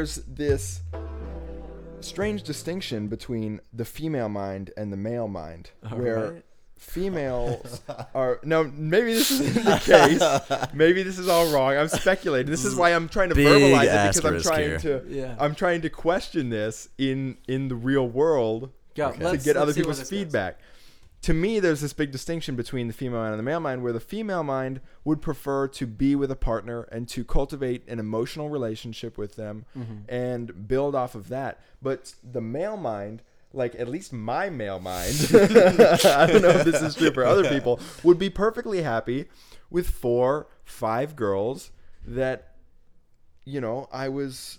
there's 0.00 0.16
this 0.26 0.80
strange 2.00 2.42
distinction 2.42 3.08
between 3.08 3.60
the 3.70 3.84
female 3.84 4.30
mind 4.30 4.70
and 4.74 4.90
the 4.90 4.96
male 4.96 5.28
mind, 5.28 5.72
where 5.90 6.32
right. 6.32 6.44
females 6.78 7.82
are 8.14 8.40
no. 8.42 8.64
Maybe 8.64 9.12
this 9.12 9.30
isn't 9.30 9.62
the 9.62 10.48
case. 10.48 10.72
Maybe 10.72 11.02
this 11.02 11.18
is 11.18 11.28
all 11.28 11.52
wrong. 11.52 11.76
I'm 11.76 11.88
speculating. 11.88 12.50
This 12.50 12.64
is 12.64 12.74
why 12.76 12.94
I'm 12.94 13.10
trying 13.10 13.28
to 13.28 13.34
Big 13.34 13.46
verbalize 13.46 14.08
it 14.08 14.14
because 14.14 14.24
I'm 14.24 14.40
trying 14.40 14.68
here. 14.68 14.78
to. 14.78 15.04
Yeah. 15.06 15.36
I'm 15.38 15.54
trying 15.54 15.82
to 15.82 15.90
question 15.90 16.48
this 16.48 16.88
in 16.96 17.36
in 17.46 17.68
the 17.68 17.76
real 17.76 18.08
world 18.08 18.70
Go, 18.94 19.12
to 19.12 19.18
get 19.18 19.56
other 19.58 19.66
let's 19.66 19.74
see 19.74 19.82
where 19.82 19.94
people's 19.94 20.08
feedback 20.08 20.58
goes. 20.58 20.66
To 21.22 21.34
me, 21.34 21.60
there's 21.60 21.82
this 21.82 21.92
big 21.92 22.10
distinction 22.12 22.56
between 22.56 22.86
the 22.86 22.94
female 22.94 23.20
mind 23.20 23.32
and 23.34 23.38
the 23.38 23.42
male 23.44 23.60
mind, 23.60 23.82
where 23.82 23.92
the 23.92 24.00
female 24.00 24.42
mind 24.42 24.80
would 25.04 25.20
prefer 25.20 25.68
to 25.68 25.86
be 25.86 26.14
with 26.16 26.30
a 26.30 26.36
partner 26.36 26.84
and 26.90 27.06
to 27.10 27.24
cultivate 27.24 27.86
an 27.88 27.98
emotional 27.98 28.48
relationship 28.48 29.18
with 29.18 29.36
them 29.36 29.66
Mm-hmm. 29.78 29.98
and 30.08 30.66
build 30.66 30.94
off 30.94 31.14
of 31.14 31.28
that. 31.28 31.60
But 31.82 32.14
the 32.24 32.40
male 32.40 32.78
mind, 32.78 33.22
like 33.52 33.74
at 33.74 33.86
least 33.88 34.12
my 34.14 34.48
male 34.48 34.80
mind, 34.80 35.14
I 35.34 36.26
don't 36.26 36.40
know 36.42 36.48
if 36.50 36.64
this 36.64 36.80
is 36.80 36.94
true 36.94 37.10
for 37.12 37.24
other 37.24 37.46
people, 37.50 37.80
would 38.02 38.18
be 38.18 38.30
perfectly 38.30 38.80
happy 38.82 39.26
with 39.68 39.90
four, 39.90 40.46
five 40.64 41.16
girls 41.16 41.70
that, 42.06 42.54
you 43.44 43.60
know, 43.60 43.88
I 43.92 44.08
was 44.08 44.58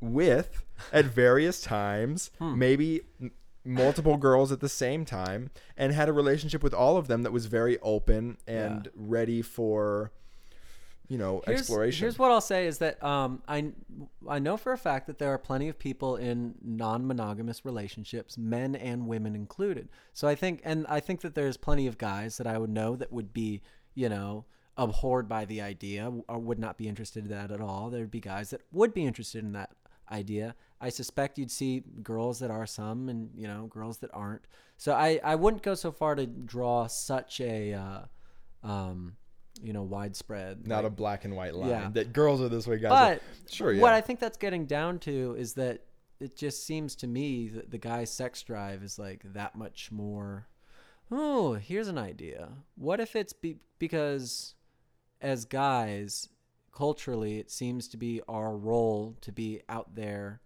with 0.00 0.64
at 0.92 1.04
various 1.04 1.60
times, 1.60 2.30
Hmm. 2.38 2.58
maybe 2.58 3.02
multiple 3.64 4.16
girls 4.16 4.52
at 4.52 4.60
the 4.60 4.68
same 4.68 5.04
time, 5.04 5.50
and 5.76 5.92
had 5.92 6.08
a 6.08 6.12
relationship 6.12 6.62
with 6.62 6.74
all 6.74 6.96
of 6.96 7.08
them 7.08 7.22
that 7.22 7.32
was 7.32 7.46
very 7.46 7.78
open 7.80 8.36
and 8.46 8.84
Yeah. 8.86 8.90
ready 8.94 9.40
for, 9.42 10.10
you 11.08 11.16
know, 11.18 11.42
Here's, 11.46 11.60
exploration. 11.60 12.02
here's 12.04 12.18
what 12.18 12.30
I'll 12.30 12.40
say 12.40 12.66
is 12.66 12.78
that 12.78 13.02
um, 13.02 13.42
I 13.48 13.72
I 14.28 14.38
know 14.38 14.56
for 14.56 14.72
a 14.72 14.78
fact 14.78 15.06
that 15.06 15.18
there 15.18 15.30
are 15.30 15.38
plenty 15.38 15.68
of 15.68 15.78
people 15.78 16.16
in 16.16 16.54
non-monogamous 16.62 17.64
relationships, 17.64 18.36
men 18.38 18.74
and 18.74 19.06
women 19.06 19.34
included. 19.34 19.88
So 20.12 20.28
I 20.28 20.34
think, 20.34 20.60
and 20.64 20.86
I 20.88 21.00
think 21.00 21.20
that 21.22 21.34
there's 21.34 21.56
plenty 21.56 21.86
of 21.86 21.98
guys 21.98 22.36
that 22.38 22.46
I 22.46 22.58
would 22.58 22.70
know 22.70 22.96
that 22.96 23.12
would 23.12 23.32
be, 23.32 23.62
you 23.94 24.08
know, 24.08 24.44
abhorred 24.76 25.28
by 25.28 25.44
the 25.44 25.60
idea 25.62 26.12
or 26.28 26.38
would 26.38 26.58
not 26.58 26.76
be 26.76 26.88
interested 26.88 27.24
in 27.24 27.30
that 27.30 27.50
at 27.52 27.60
all. 27.60 27.90
There'd 27.90 28.10
be 28.10 28.20
guys 28.20 28.50
that 28.50 28.62
would 28.72 28.92
be 28.92 29.06
interested 29.06 29.44
in 29.44 29.52
that 29.52 29.70
idea. 30.10 30.54
I 30.80 30.88
suspect 30.90 31.38
you'd 31.38 31.50
see 31.50 31.82
girls 32.02 32.40
that 32.40 32.50
are 32.50 32.66
some, 32.66 33.08
and 33.08 33.30
you 33.34 33.46
know, 33.46 33.66
girls 33.66 33.98
that 33.98 34.10
aren't. 34.12 34.42
So 34.76 34.92
I 34.92 35.20
I 35.24 35.34
wouldn't 35.34 35.62
go 35.62 35.74
so 35.74 35.92
far 35.92 36.14
to 36.14 36.26
draw 36.26 36.86
such 36.86 37.40
a. 37.40 37.74
Uh, 37.74 38.00
um, 38.66 39.16
you 39.62 39.72
know, 39.72 39.82
widespread. 39.82 40.66
Not 40.66 40.78
like- 40.78 40.86
a 40.86 40.90
black 40.90 41.24
and 41.24 41.36
white 41.36 41.54
line. 41.54 41.70
Yeah. 41.70 41.90
That 41.92 42.12
girls 42.12 42.40
are 42.40 42.48
this 42.48 42.66
way, 42.66 42.78
guys. 42.78 42.90
are- 42.92 43.20
but 43.46 43.52
sure, 43.52 43.72
yeah. 43.72 43.80
what 43.82 43.92
I 43.92 44.00
think 44.00 44.18
that's 44.18 44.36
getting 44.36 44.66
down 44.66 44.98
to 45.00 45.36
is 45.38 45.54
that 45.54 45.84
it 46.18 46.36
just 46.36 46.66
seems 46.66 46.96
to 46.96 47.06
me 47.06 47.48
that 47.48 47.70
the 47.70 47.78
guy's 47.78 48.10
sex 48.10 48.42
drive 48.42 48.82
is 48.82 48.98
like 48.98 49.22
that 49.32 49.54
much 49.54 49.92
more. 49.92 50.48
Oh, 51.10 51.54
here's 51.54 51.88
an 51.88 51.98
idea. 51.98 52.48
What 52.76 52.98
if 52.98 53.14
it's 53.14 53.32
be- 53.32 53.60
because 53.78 54.54
as 55.20 55.44
guys, 55.44 56.28
culturally, 56.72 57.38
it 57.38 57.50
seems 57.50 57.86
to 57.88 57.96
be 57.96 58.20
our 58.26 58.56
role 58.56 59.16
to 59.20 59.30
be 59.30 59.60
out 59.68 59.94
there 59.94 60.40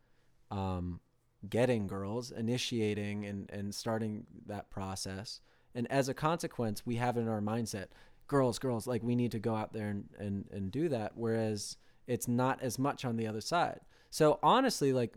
um, 0.50 1.00
getting 1.48 1.86
girls, 1.86 2.30
initiating 2.30 3.24
and, 3.24 3.50
and 3.50 3.74
starting 3.74 4.26
that 4.46 4.70
process. 4.70 5.40
And 5.74 5.90
as 5.90 6.08
a 6.08 6.14
consequence, 6.14 6.84
we 6.84 6.96
have 6.96 7.16
in 7.16 7.28
our 7.28 7.40
mindset, 7.40 7.86
girls, 8.26 8.58
girls, 8.58 8.86
like 8.86 9.02
we 9.02 9.14
need 9.14 9.32
to 9.32 9.38
go 9.38 9.54
out 9.54 9.72
there 9.72 9.88
and, 9.88 10.08
and, 10.18 10.44
and 10.50 10.70
do 10.70 10.88
that. 10.88 11.12
Whereas 11.14 11.76
it's 12.06 12.28
not 12.28 12.62
as 12.62 12.78
much 12.78 13.04
on 13.04 13.16
the 13.16 13.26
other 13.26 13.40
side. 13.40 13.80
So 14.10 14.38
honestly, 14.42 14.92
like 14.92 15.16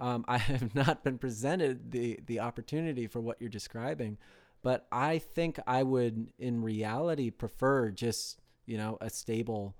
um, 0.00 0.24
I 0.28 0.38
have 0.38 0.74
not 0.74 1.04
been 1.04 1.18
presented 1.18 1.90
the, 1.90 2.18
the 2.26 2.40
opportunity 2.40 3.06
for 3.06 3.20
what 3.20 3.40
you're 3.40 3.50
describing, 3.50 4.18
but 4.62 4.86
I 4.90 5.18
think 5.18 5.58
I 5.66 5.82
would 5.82 6.32
in 6.38 6.62
reality 6.62 7.30
prefer 7.30 7.90
just, 7.90 8.40
you 8.66 8.76
know, 8.76 8.98
a 9.00 9.10
stable, 9.10 9.76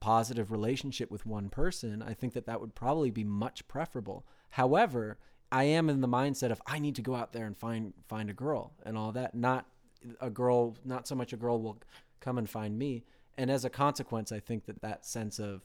positive 0.00 0.50
relationship 0.50 1.10
with 1.10 1.26
one 1.26 1.48
person. 1.50 2.02
I 2.02 2.14
think 2.14 2.32
that 2.32 2.46
that 2.46 2.60
would 2.60 2.74
probably 2.74 3.10
be 3.10 3.24
much 3.24 3.66
preferable. 3.68 4.24
However, 4.50 5.18
I 5.52 5.64
am 5.64 5.90
in 5.90 6.00
the 6.00 6.08
mindset 6.08 6.50
of 6.50 6.62
I 6.66 6.78
need 6.78 6.96
to 6.96 7.02
go 7.02 7.14
out 7.14 7.32
there 7.32 7.46
and 7.46 7.56
find 7.56 7.92
find 8.08 8.30
a 8.30 8.34
girl 8.34 8.72
and 8.84 8.96
all 8.96 9.12
that. 9.12 9.34
Not 9.34 9.66
a 10.20 10.30
girl, 10.30 10.76
not 10.84 11.06
so 11.06 11.14
much 11.14 11.32
a 11.32 11.36
girl 11.36 11.60
will 11.60 11.78
come 12.20 12.38
and 12.38 12.48
find 12.48 12.78
me. 12.78 13.04
And 13.36 13.50
as 13.50 13.64
a 13.64 13.70
consequence, 13.70 14.32
I 14.32 14.40
think 14.40 14.66
that 14.66 14.80
that 14.82 15.06
sense 15.06 15.38
of, 15.38 15.62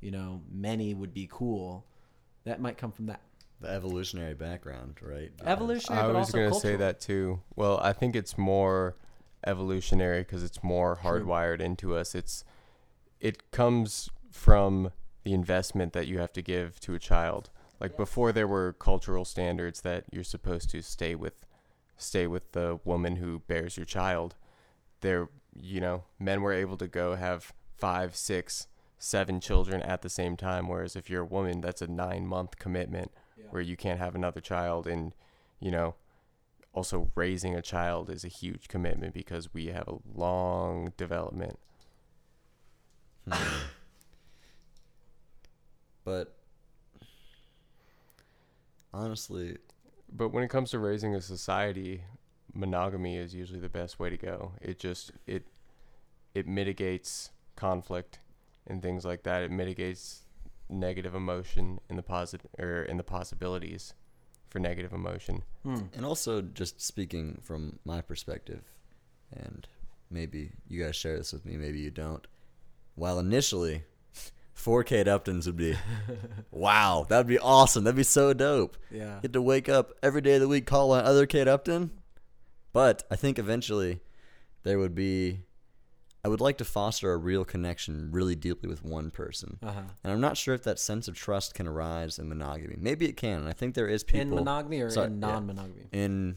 you 0.00 0.10
know, 0.10 0.42
many 0.50 0.94
would 0.94 1.14
be 1.14 1.28
cool. 1.30 1.84
That 2.44 2.60
might 2.60 2.78
come 2.78 2.92
from 2.92 3.06
that 3.06 3.20
The 3.60 3.68
evolutionary 3.68 4.34
background, 4.34 4.98
right? 5.02 5.32
evolutionary, 5.44 6.02
I 6.02 6.06
but 6.12 6.14
was 6.16 6.30
gonna 6.30 6.54
say 6.54 6.76
that 6.76 7.00
too. 7.00 7.40
Well, 7.54 7.78
I 7.82 7.92
think 7.92 8.14
it's 8.16 8.38
more 8.38 8.96
evolutionary 9.46 10.20
because 10.20 10.42
it's 10.42 10.62
more 10.62 11.00
hardwired 11.02 11.60
into 11.60 11.96
us. 11.96 12.14
It's 12.14 12.44
it 13.20 13.50
comes 13.50 14.10
from 14.30 14.92
the 15.24 15.32
investment 15.32 15.92
that 15.92 16.06
you 16.06 16.18
have 16.18 16.32
to 16.34 16.42
give 16.42 16.78
to 16.80 16.94
a 16.94 16.98
child. 16.98 17.50
Like 17.80 17.96
before, 17.96 18.32
there 18.32 18.46
were 18.46 18.72
cultural 18.72 19.24
standards 19.24 19.80
that 19.82 20.04
you're 20.10 20.24
supposed 20.24 20.70
to 20.70 20.82
stay 20.82 21.14
with, 21.14 21.46
stay 21.96 22.26
with 22.26 22.52
the 22.52 22.78
woman 22.84 23.16
who 23.16 23.40
bears 23.40 23.76
your 23.76 23.86
child. 23.86 24.34
There, 25.00 25.28
you 25.54 25.80
know, 25.80 26.04
men 26.18 26.42
were 26.42 26.52
able 26.52 26.76
to 26.78 26.88
go 26.88 27.16
have 27.16 27.52
five, 27.76 28.16
six, 28.16 28.66
seven 28.98 29.40
children 29.40 29.82
at 29.82 30.02
the 30.02 30.08
same 30.08 30.36
time. 30.36 30.68
Whereas 30.68 30.96
if 30.96 31.10
you're 31.10 31.22
a 31.22 31.26
woman, 31.26 31.60
that's 31.60 31.82
a 31.82 31.86
nine 31.86 32.26
month 32.26 32.58
commitment 32.58 33.10
where 33.50 33.62
you 33.62 33.76
can't 33.76 33.98
have 33.98 34.14
another 34.14 34.40
child 34.40 34.86
and 34.86 35.12
you 35.60 35.70
know 35.70 35.94
also 36.72 37.10
raising 37.14 37.54
a 37.54 37.62
child 37.62 38.10
is 38.10 38.24
a 38.24 38.28
huge 38.28 38.68
commitment 38.68 39.14
because 39.14 39.54
we 39.54 39.66
have 39.66 39.88
a 39.88 39.98
long 40.14 40.92
development 40.96 41.58
But 46.04 46.36
honestly, 48.94 49.58
but 50.12 50.28
when 50.28 50.44
it 50.44 50.48
comes 50.50 50.70
to 50.70 50.78
raising 50.78 51.14
a 51.14 51.20
society 51.20 52.02
monogamy 52.54 53.16
is 53.16 53.34
usually 53.34 53.60
the 53.60 53.68
best 53.68 53.98
way 53.98 54.08
to 54.08 54.16
go 54.16 54.52
it 54.62 54.78
just 54.78 55.12
it 55.26 55.46
it 56.34 56.46
mitigates 56.48 57.30
conflict 57.54 58.18
and 58.66 58.80
things 58.80 59.04
like 59.04 59.24
that 59.24 59.42
it 59.42 59.50
mitigates 59.50 60.22
negative 60.70 61.14
emotion 61.14 61.78
in 61.90 61.96
the 61.96 62.02
posit- 62.02 62.48
or 62.58 62.82
in 62.82 62.96
the 62.96 63.02
possibilities 63.02 63.92
for 64.48 64.58
negative 64.58 64.92
emotion 64.92 65.42
Hmm. 65.64 65.82
and 65.94 66.06
also 66.06 66.40
just 66.40 66.80
speaking 66.80 67.40
from 67.42 67.78
my 67.84 68.00
perspective, 68.00 68.62
and 69.32 69.66
maybe 70.10 70.52
you 70.68 70.82
guys 70.84 70.96
share 70.96 71.18
this 71.18 71.32
with 71.32 71.44
me, 71.44 71.56
maybe 71.56 71.80
you 71.80 71.90
don't. 71.90 72.26
While 72.96 73.20
initially, 73.20 73.84
4 74.54 74.82
Kate 74.82 75.06
Uptons 75.06 75.46
would 75.46 75.56
be, 75.56 75.76
wow, 76.50 77.06
that'd 77.08 77.28
be 77.28 77.38
awesome. 77.38 77.84
That'd 77.84 77.96
be 77.96 78.02
so 78.02 78.32
dope. 78.32 78.76
Yeah. 78.90 79.20
Get 79.22 79.32
to 79.34 79.42
wake 79.42 79.68
up 79.68 79.92
every 80.02 80.22
day 80.22 80.34
of 80.34 80.40
the 80.40 80.48
week, 80.48 80.66
call 80.66 80.90
on 80.90 81.04
other 81.04 81.26
Kate 81.26 81.46
Upton. 81.46 81.92
But 82.72 83.04
I 83.10 83.16
think 83.16 83.38
eventually 83.38 84.00
there 84.64 84.78
would 84.78 84.94
be, 84.94 85.42
I 86.24 86.28
would 86.28 86.40
like 86.40 86.58
to 86.58 86.64
foster 86.64 87.12
a 87.12 87.16
real 87.16 87.44
connection 87.44 88.08
really 88.10 88.34
deeply 88.34 88.68
with 88.68 88.82
one 88.82 89.10
person. 89.10 89.58
Uh-huh. 89.62 89.80
And 90.02 90.12
I'm 90.12 90.20
not 90.20 90.36
sure 90.36 90.54
if 90.54 90.64
that 90.64 90.78
sense 90.78 91.06
of 91.06 91.14
trust 91.14 91.54
can 91.54 91.68
arise 91.68 92.18
in 92.18 92.28
monogamy. 92.28 92.76
Maybe 92.78 93.06
it 93.06 93.16
can. 93.16 93.40
And 93.40 93.48
I 93.48 93.52
think 93.52 93.74
there 93.74 93.88
is 93.88 94.02
people 94.02 94.22
In 94.22 94.30
monogamy 94.30 94.80
or 94.80 94.90
Sorry, 94.90 95.06
in 95.06 95.20
non-monogamy? 95.20 95.86
in 95.92 96.36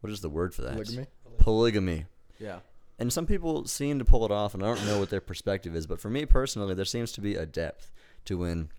what 0.00 0.12
is 0.12 0.20
the 0.20 0.30
word 0.30 0.54
for 0.54 0.62
that? 0.62 0.74
Polygamy? 0.74 1.06
Polygamy. 1.38 2.06
Yeah. 2.38 2.60
And 2.98 3.12
some 3.12 3.26
people 3.26 3.66
seem 3.66 3.98
to 3.98 4.04
pull 4.04 4.24
it 4.24 4.30
off, 4.30 4.54
and 4.54 4.62
I 4.62 4.66
don't 4.66 4.86
know 4.86 5.00
what 5.00 5.10
their 5.10 5.20
perspective 5.20 5.74
is. 5.74 5.86
But 5.86 6.00
for 6.00 6.10
me 6.10 6.26
personally, 6.26 6.74
there 6.74 6.84
seems 6.84 7.12
to 7.12 7.20
be 7.20 7.34
a 7.34 7.46
depth 7.46 7.90
to 8.26 8.38
when 8.38 8.70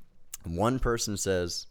one 0.46 0.80
person 0.80 1.18
says, 1.18 1.68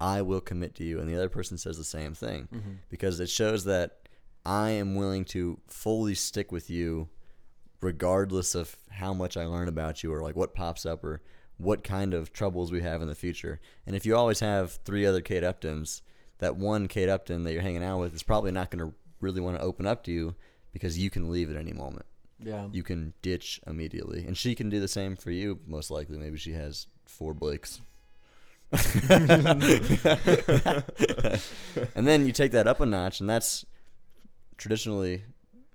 "I 0.00 0.22
will 0.22 0.40
commit 0.40 0.74
to 0.76 0.84
you," 0.84 0.98
and 1.00 1.08
the 1.08 1.16
other 1.16 1.28
person 1.28 1.58
says 1.58 1.76
the 1.76 1.84
same 1.84 2.14
thing, 2.14 2.48
mm-hmm. 2.52 2.72
because 2.88 3.20
it 3.20 3.28
shows 3.28 3.64
that 3.64 4.08
I 4.44 4.70
am 4.70 4.94
willing 4.94 5.24
to 5.26 5.58
fully 5.66 6.14
stick 6.14 6.50
with 6.50 6.70
you, 6.70 7.08
regardless 7.82 8.54
of 8.54 8.78
how 8.90 9.12
much 9.12 9.36
I 9.36 9.44
learn 9.44 9.68
about 9.68 10.02
you 10.02 10.12
or 10.12 10.22
like 10.22 10.36
what 10.36 10.54
pops 10.54 10.86
up 10.86 11.04
or 11.04 11.20
what 11.58 11.84
kind 11.84 12.14
of 12.14 12.32
troubles 12.32 12.70
we 12.70 12.82
have 12.82 13.02
in 13.02 13.08
the 13.08 13.14
future. 13.14 13.60
And 13.86 13.96
if 13.96 14.06
you 14.06 14.16
always 14.16 14.40
have 14.40 14.78
three 14.84 15.04
other 15.04 15.20
Kate 15.20 15.42
Uptons, 15.42 16.00
that 16.38 16.56
one 16.56 16.86
Kate 16.86 17.08
Upton 17.08 17.44
that 17.44 17.52
you're 17.52 17.62
hanging 17.62 17.82
out 17.84 18.00
with 18.00 18.14
is 18.14 18.22
probably 18.22 18.52
not 18.52 18.70
going 18.70 18.90
to 18.90 18.96
really 19.20 19.40
want 19.40 19.56
to 19.56 19.62
open 19.62 19.86
up 19.86 20.04
to 20.04 20.12
you 20.12 20.34
because 20.76 20.98
you 20.98 21.08
can 21.08 21.30
leave 21.30 21.48
at 21.48 21.56
any 21.56 21.72
moment. 21.72 22.04
Yeah. 22.38 22.68
You 22.70 22.82
can 22.82 23.14
ditch 23.22 23.62
immediately. 23.66 24.26
And 24.26 24.36
she 24.36 24.54
can 24.54 24.68
do 24.68 24.78
the 24.78 24.88
same 24.88 25.16
for 25.16 25.30
you, 25.30 25.58
most 25.66 25.90
likely. 25.90 26.18
Maybe 26.18 26.36
she 26.36 26.52
has 26.52 26.86
four 27.06 27.32
Blakes. 27.32 27.80
and 28.72 29.22
then 31.94 32.26
you 32.26 32.32
take 32.32 32.52
that 32.52 32.66
up 32.66 32.80
a 32.80 32.84
notch, 32.84 33.20
and 33.20 33.30
that's 33.30 33.64
traditionally 34.58 35.24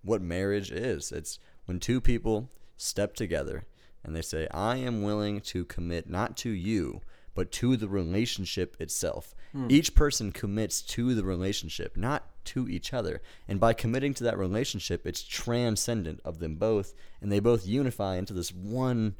what 0.03 0.21
marriage 0.21 0.71
is. 0.71 1.11
It's 1.11 1.39
when 1.65 1.79
two 1.79 1.99
people 1.99 2.47
step 2.77 3.15
together, 3.15 3.63
and 4.03 4.15
they 4.15 4.21
say, 4.21 4.47
I 4.53 4.75
am 4.77 5.01
willing 5.01 5.41
to 5.41 5.65
commit 5.65 6.07
not 6.07 6.37
to 6.37 6.51
you, 6.51 7.01
but 7.33 7.51
to 7.51 7.75
the 7.77 7.87
relationship 7.87 8.75
itself. 8.79 9.33
Hmm. 9.51 9.67
Each 9.69 9.93
person 9.95 10.31
commits 10.31 10.81
to 10.83 11.13
the 11.13 11.23
relationship, 11.23 11.97
not 11.97 12.25
to 12.45 12.67
each 12.67 12.93
other. 12.93 13.21
And 13.47 13.59
by 13.59 13.73
committing 13.73 14.13
to 14.15 14.23
that 14.25 14.37
relationship, 14.37 15.05
it's 15.05 15.23
transcendent 15.23 16.21
of 16.25 16.39
them 16.39 16.55
both, 16.55 16.93
and 17.21 17.31
they 17.31 17.39
both 17.39 17.67
unify 17.67 18.15
into 18.17 18.33
this 18.33 18.51
one 18.51 19.15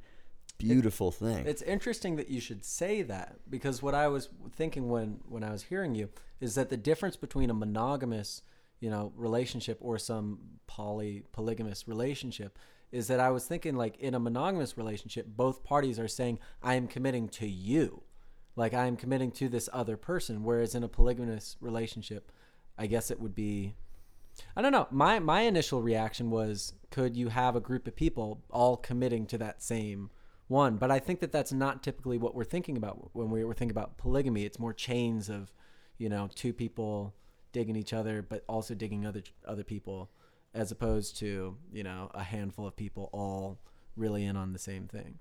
beautiful 0.58 1.12
thing. 1.12 1.46
It's 1.48 1.62
interesting 1.62 2.16
that 2.18 2.30
you 2.30 2.40
should 2.40 2.64
say 2.64 3.02
that 3.04 3.38
because 3.50 3.82
what 3.82 3.96
I 3.96 4.08
was 4.08 4.30
thinking 4.56 4.90
when 4.90 5.20
when 5.28 5.44
I 5.44 5.52
was 5.52 5.64
hearing 5.64 5.96
you 5.96 6.10
is 6.40 6.56
that 6.56 6.70
the 6.70 6.78
difference 6.78 7.16
between 7.16 7.50
a 7.50 7.54
monogamous, 7.54 8.42
you 8.80 8.90
know, 8.90 9.12
relationship 9.16 9.78
or 9.82 9.98
some 9.98 10.40
poly 10.68 11.24
polygamous 11.32 11.88
relationship 11.88 12.58
is 12.92 13.08
that 13.08 13.20
I 13.20 13.30
was 13.30 13.46
thinking 13.46 13.76
like 13.76 13.98
in 13.98 14.14
a 14.14 14.20
monogamous 14.20 14.78
relationship, 14.78 15.26
both 15.28 15.64
parties 15.64 16.00
are 16.00 16.08
saying 16.08 16.40
I 16.62 16.76
am 16.76 16.88
committing 16.88 17.30
to 17.30 17.48
you, 17.48 18.04
like 18.56 18.74
I 18.74 18.88
am 18.88 18.98
committing 18.98 19.32
to 19.34 19.50
this 19.50 19.70
other 19.72 19.98
person. 19.98 20.44
Whereas 20.44 20.76
in 20.76 20.84
a 20.84 20.90
polygamous 20.90 21.58
relationship, 21.62 22.32
I 22.78 22.88
guess 22.88 23.12
it 23.12 23.20
would 23.20 23.36
be 23.36 23.76
I 24.56 24.62
don't 24.62 24.72
know. 24.72 24.88
My 24.92 25.20
my 25.20 25.42
initial 25.42 25.82
reaction 25.82 26.30
was, 26.30 26.74
could 26.90 27.16
you 27.16 27.30
have 27.30 27.56
a 27.56 27.60
group 27.60 27.88
of 27.88 27.96
people 27.96 28.44
all 28.50 28.78
committing 28.78 29.26
to 29.28 29.38
that 29.40 29.62
same 29.62 30.10
one? 30.48 30.78
But 30.78 30.92
I 30.92 31.00
think 31.00 31.20
that 31.20 31.32
that's 31.32 31.52
not 31.52 31.84
typically 31.84 32.18
what 32.18 32.36
we're 32.36 32.44
thinking 32.44 32.78
about 32.78 33.10
when 33.14 33.30
we 33.30 33.44
were 33.44 33.54
thinking 33.54 33.76
about 33.76 33.98
polygamy. 33.98 34.46
It's 34.46 34.60
more 34.60 34.74
chains 34.74 35.30
of, 35.30 35.52
you 35.98 36.10
know, 36.10 36.30
two 36.34 36.54
people 36.54 37.14
digging 37.52 37.76
each 37.76 37.94
other, 37.94 38.22
but 38.22 38.44
also 38.48 38.74
digging 38.74 39.06
other 39.06 39.24
other 39.46 39.64
people, 39.64 40.12
as 40.54 40.72
opposed 40.72 41.18
to 41.20 41.58
you 41.72 41.84
know 41.84 42.10
a 42.14 42.24
handful 42.24 42.68
of 42.68 42.76
people 42.76 43.10
all 43.14 43.60
really 43.96 44.26
in 44.26 44.36
on 44.36 44.54
the 44.54 44.60
same 44.60 44.88
thing. 44.88 45.20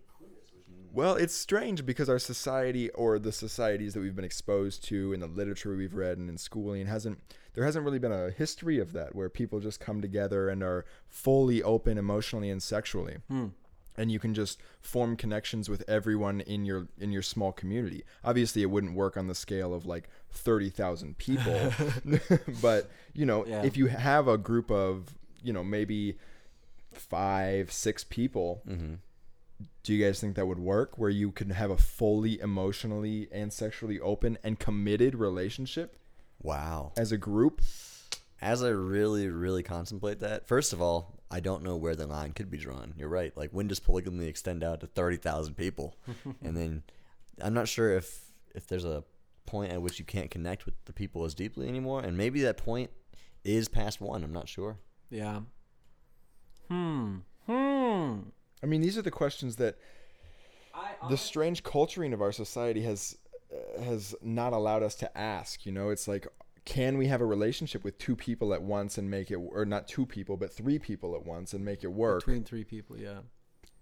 Well, 0.92 1.14
it's 1.14 1.34
strange 1.34 1.86
because 1.86 2.08
our 2.08 2.18
society 2.18 2.90
or 2.90 3.20
the 3.20 3.30
societies 3.30 3.94
that 3.94 4.00
we've 4.00 4.16
been 4.16 4.24
exposed 4.24 4.82
to 4.84 5.12
in 5.12 5.20
the 5.20 5.28
literature 5.28 5.76
we've 5.76 5.94
read 5.94 6.18
and 6.18 6.28
in 6.28 6.36
schooling 6.36 6.86
hasn't 6.86 7.20
there 7.54 7.64
hasn't 7.64 7.84
really 7.84 8.00
been 8.00 8.12
a 8.12 8.30
history 8.30 8.78
of 8.80 8.92
that 8.92 9.14
where 9.14 9.28
people 9.28 9.60
just 9.60 9.78
come 9.78 10.00
together 10.00 10.48
and 10.48 10.62
are 10.64 10.84
fully 11.08 11.62
open 11.62 11.96
emotionally 11.98 12.50
and 12.50 12.62
sexually. 12.62 13.18
Hmm. 13.28 13.46
And 13.96 14.10
you 14.10 14.18
can 14.18 14.34
just 14.34 14.60
form 14.80 15.16
connections 15.16 15.68
with 15.68 15.84
everyone 15.88 16.40
in 16.40 16.64
your 16.64 16.88
in 16.98 17.12
your 17.12 17.22
small 17.22 17.52
community. 17.52 18.02
Obviously, 18.24 18.62
it 18.62 18.70
wouldn't 18.70 18.94
work 18.94 19.16
on 19.16 19.26
the 19.28 19.34
scale 19.34 19.74
of 19.74 19.84
like 19.86 20.08
30,000 20.30 21.18
people. 21.18 21.72
but, 22.62 22.90
you 23.12 23.26
know, 23.26 23.44
Yeah. 23.46 23.62
if 23.62 23.76
you 23.76 23.86
have 23.88 24.26
a 24.26 24.38
group 24.38 24.70
of, 24.70 25.18
you 25.42 25.52
know, 25.52 25.64
maybe 25.64 26.18
5, 26.92 27.72
6 27.72 28.04
people, 28.04 28.62
mm-hmm. 28.68 28.94
do 29.82 29.94
you 29.94 30.04
guys 30.04 30.20
think 30.20 30.36
that 30.36 30.46
would 30.46 30.58
work 30.58 30.98
where 30.98 31.10
you 31.10 31.30
can 31.30 31.50
have 31.50 31.70
a 31.70 31.76
fully 31.76 32.40
emotionally 32.40 33.28
and 33.32 33.52
sexually 33.52 34.00
open 34.00 34.38
and 34.42 34.58
committed 34.58 35.14
relationship 35.14 35.96
wow. 36.42 36.92
as 36.96 37.12
a 37.12 37.18
group 37.18 37.60
As 38.42 38.62
I 38.62 38.68
really, 38.70 39.28
really 39.28 39.62
contemplate 39.62 40.20
that, 40.20 40.48
first 40.48 40.72
of 40.72 40.80
all, 40.80 41.20
I 41.30 41.40
don't 41.40 41.62
know 41.62 41.76
where 41.76 41.94
the 41.94 42.06
line 42.06 42.32
could 42.32 42.50
be 42.50 42.56
drawn. 42.56 42.94
You're 42.96 43.08
right. 43.08 43.36
Like, 43.36 43.50
when 43.50 43.68
does 43.68 43.80
polygamy 43.80 44.26
extend 44.26 44.64
out 44.64 44.80
to 44.80 44.86
30,000 44.86 45.54
people? 45.54 45.94
and 46.42 46.56
then 46.56 46.82
I'm 47.40 47.54
not 47.54 47.68
sure 47.68 47.96
if 47.96 48.20
if 48.54 48.66
there's 48.66 48.84
a 48.84 49.04
point 49.46 49.72
at 49.72 49.82
which 49.82 49.98
you 49.98 50.04
can't 50.04 50.30
connect 50.30 50.64
with 50.64 50.74
the 50.86 50.92
people 50.92 51.24
as 51.24 51.34
deeply 51.34 51.68
anymore. 51.68 52.00
And 52.00 52.16
maybe 52.16 52.40
that 52.42 52.56
point 52.56 52.90
is 53.44 53.68
past 53.68 54.00
one. 54.00 54.24
I'm 54.24 54.32
not 54.32 54.48
sure. 54.48 54.78
Yeah. 55.10 55.40
Hmm. 56.68 57.16
Hmm. 57.46 58.18
i 58.62 58.66
mean 58.66 58.80
these 58.80 58.96
are 58.96 59.02
the 59.02 59.10
questions 59.10 59.56
that 59.56 59.76
the 61.08 61.16
strange 61.16 61.62
culturing 61.64 62.12
of 62.12 62.22
our 62.22 62.30
society 62.32 62.82
has 62.82 63.16
uh, 63.52 63.82
has 63.82 64.14
not 64.22 64.52
allowed 64.52 64.82
us 64.84 64.94
to 64.96 65.18
ask 65.18 65.66
you 65.66 65.72
know 65.72 65.90
it's 65.90 66.06
like 66.06 66.28
can 66.64 66.96
we 66.98 67.08
have 67.08 67.20
a 67.20 67.26
relationship 67.26 67.82
with 67.82 67.98
two 67.98 68.14
people 68.14 68.54
at 68.54 68.62
once 68.62 68.98
and 68.98 69.10
make 69.10 69.30
it 69.32 69.36
or 69.36 69.64
not 69.64 69.88
two 69.88 70.06
people 70.06 70.36
but 70.36 70.52
three 70.52 70.78
people 70.78 71.16
at 71.16 71.24
once 71.26 71.52
and 71.54 71.64
make 71.64 71.82
it 71.82 71.88
work 71.92 72.20
Between 72.24 72.44
three 72.44 72.64
people, 72.64 72.96
yeah. 72.96 73.20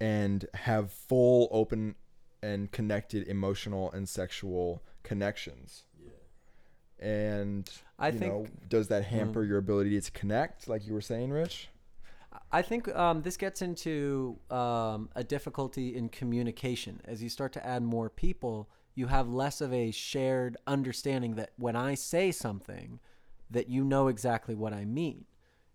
and 0.01 0.47
have 0.55 0.91
full 0.93 1.49
open 1.51 1.97
and 2.43 2.71
connected 2.71 3.27
emotional 3.29 3.91
and 3.93 4.09
sexual 4.09 4.83
connections 5.03 5.85
Yeah. 6.01 7.07
and 7.07 7.71
I 7.99 8.09
you 8.11 8.19
think- 8.19 8.33
know, 8.33 8.47
does 8.69 8.89
that 8.89 9.05
hamper 9.05 9.45
your 9.45 9.59
ability 9.59 10.01
to 10.01 10.11
connect 10.13 10.69
like 10.69 10.87
you 10.87 10.93
were 10.93 11.01
saying 11.01 11.31
rich 11.31 11.69
I 12.51 12.63
think 12.63 12.95
um, 12.95 13.23
this 13.23 13.37
gets 13.37 13.63
into 13.63 14.39
um, 14.51 15.11
a 15.15 15.25
difficulty 15.25 15.95
in 15.95 16.09
communication. 16.09 17.01
As 17.05 17.23
you 17.23 17.29
start 17.29 17.53
to 17.55 17.67
add 17.67 17.83
more 17.83 18.09
people, 18.09 18.71
you 18.95 19.07
have 19.07 19.29
less 19.29 19.61
of 19.61 19.73
a 19.73 19.91
shared 19.91 20.57
understanding 20.67 21.35
that 21.37 21.53
when 21.57 21.77
I 21.77 21.95
say 21.95 22.31
something, 22.33 23.01
that 23.51 23.69
you 23.69 23.85
know 23.85 24.09
exactly 24.09 24.55
what 24.55 24.73
I 24.73 24.85
mean. 24.85 25.25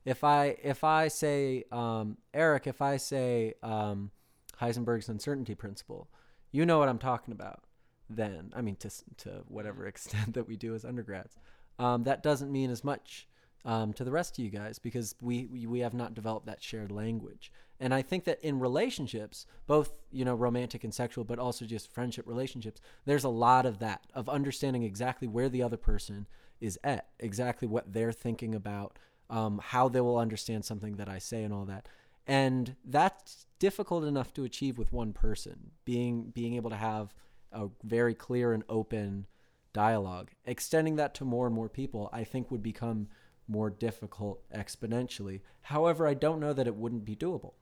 If 0.06 0.24
I 0.24 0.58
if 0.62 0.84
I 0.84 1.08
say 1.08 1.64
um, 1.72 2.18
Eric, 2.34 2.68
if 2.68 2.82
I 2.82 2.98
say 2.98 3.54
um, 3.64 4.12
Heisenberg's 4.60 5.10
uncertainty 5.10 5.56
principle, 5.56 6.10
you 6.52 6.66
know 6.66 6.80
what 6.80 6.90
I'm 6.90 7.00
talking 7.00 7.32
about. 7.32 7.64
Then 8.10 8.52
I 8.56 8.62
mean 8.62 8.76
to 8.78 8.90
to 9.18 9.44
whatever 9.48 9.88
extent 9.88 10.34
that 10.34 10.48
we 10.48 10.58
do 10.58 10.76
as 10.76 10.84
undergrads, 10.86 11.38
um, 11.80 12.04
that 12.04 12.24
doesn't 12.24 12.52
mean 12.52 12.70
as 12.70 12.84
much 12.84 13.28
um, 13.66 13.94
to 13.94 14.04
the 14.04 14.12
rest 14.12 14.38
of 14.38 14.44
you 14.44 14.50
guys 14.50 14.80
because 14.80 15.16
we, 15.22 15.46
we 15.46 15.66
we 15.66 15.80
have 15.80 15.94
not 15.94 16.14
developed 16.14 16.46
that 16.46 16.62
shared 16.62 16.92
language. 16.92 17.52
And 17.80 17.94
I 17.94 18.02
think 18.02 18.24
that 18.26 18.40
in 18.42 18.60
relationships, 18.60 19.46
both 19.68 19.92
you 20.12 20.26
know 20.26 20.36
romantic 20.36 20.84
and 20.84 20.94
sexual, 20.94 21.24
but 21.24 21.40
also 21.40 21.66
just 21.66 21.92
friendship 21.92 22.28
relationships, 22.28 22.82
there's 23.06 23.24
a 23.24 23.30
lot 23.30 23.66
of 23.66 23.80
that 23.80 24.02
of 24.14 24.30
understanding 24.30 24.84
exactly 24.84 25.28
where 25.28 25.50
the 25.50 25.64
other 25.64 25.78
person 25.78 26.28
is 26.60 26.78
at, 26.84 27.08
exactly 27.20 27.68
what 27.68 27.94
they're 27.94 28.12
thinking 28.12 28.56
about, 28.56 28.98
um, 29.30 29.60
how 29.64 29.90
they 29.90 30.02
will 30.02 30.18
understand 30.18 30.66
something 30.66 30.96
that 30.98 31.10
I 31.10 31.20
say, 31.20 31.44
and 31.44 31.54
all 31.54 31.66
that. 31.66 31.88
And 32.26 32.76
that's 32.86 33.48
difficult 33.60 34.06
enough 34.06 34.34
to 34.34 34.46
achieve 34.46 34.78
with 34.78 34.94
one 34.94 35.14
person. 35.14 35.72
Being 35.86 36.32
being 36.34 36.56
able 36.56 36.70
to 36.70 36.76
have 36.76 37.14
a 37.52 37.68
very 37.84 38.14
clear 38.14 38.54
and 38.54 38.64
open 38.68 39.28
dialogue, 39.74 40.32
extending 40.46 40.96
that 40.96 41.14
to 41.16 41.26
more 41.26 41.48
and 41.48 41.56
more 41.56 41.70
people, 41.70 42.10
I 42.14 42.24
think 42.24 42.52
would 42.52 42.64
become 42.64 43.08
more 43.48 43.70
difficult 43.70 44.42
exponentially. 44.52 45.42
However, 45.62 46.08
I 46.08 46.14
don't 46.14 46.40
know 46.40 46.54
that 46.54 46.68
it 46.68 46.76
wouldn't 46.76 47.06
be 47.06 47.16
doable. 47.16 47.54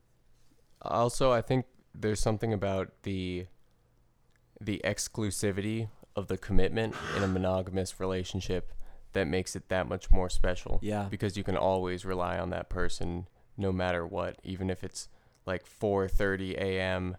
Also, 0.82 1.32
I 1.32 1.42
think 1.42 1.66
there's 1.94 2.20
something 2.20 2.54
about 2.54 2.92
the 3.04 3.48
the 4.60 4.80
exclusivity 4.84 5.90
of 6.16 6.28
the 6.28 6.38
commitment 6.38 6.94
in 7.18 7.24
a 7.24 7.28
monogamous 7.28 8.00
relationship 8.00 8.72
that 9.14 9.28
makes 9.28 9.56
it 9.56 9.70
that 9.70 9.88
much 9.88 10.12
more 10.12 10.30
special. 10.30 10.80
Yeah. 10.84 11.08
Because 11.10 11.36
you 11.36 11.44
can 11.44 11.58
always 11.58 12.06
rely 12.06 12.38
on 12.38 12.52
that 12.52 12.70
person 12.70 13.28
no 13.58 13.72
matter 13.72 14.06
what, 14.06 14.38
even 14.44 14.70
if 14.70 14.84
it's 14.84 15.10
like 15.46 15.66
4:30 15.66 16.56
a.m. 16.58 17.18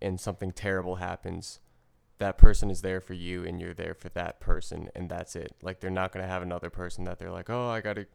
and 0.00 0.20
something 0.20 0.52
terrible 0.52 0.96
happens. 0.96 1.60
That 2.18 2.36
person 2.36 2.70
is 2.70 2.82
there 2.82 3.00
for 3.00 3.14
you 3.14 3.44
and 3.44 3.60
you're 3.60 3.74
there 3.74 3.94
for 3.94 4.08
that 4.10 4.40
person 4.40 4.90
and 4.94 5.08
that's 5.08 5.36
it. 5.36 5.54
Like 5.62 5.80
they're 5.80 5.90
not 5.90 6.12
going 6.12 6.24
to 6.24 6.28
have 6.30 6.42
another 6.42 6.70
person 6.70 7.04
that 7.04 7.18
they're 7.18 7.30
like, 7.30 7.48
"Oh, 7.48 7.68
I 7.68 7.80
got 7.80 7.94
to 7.94 8.06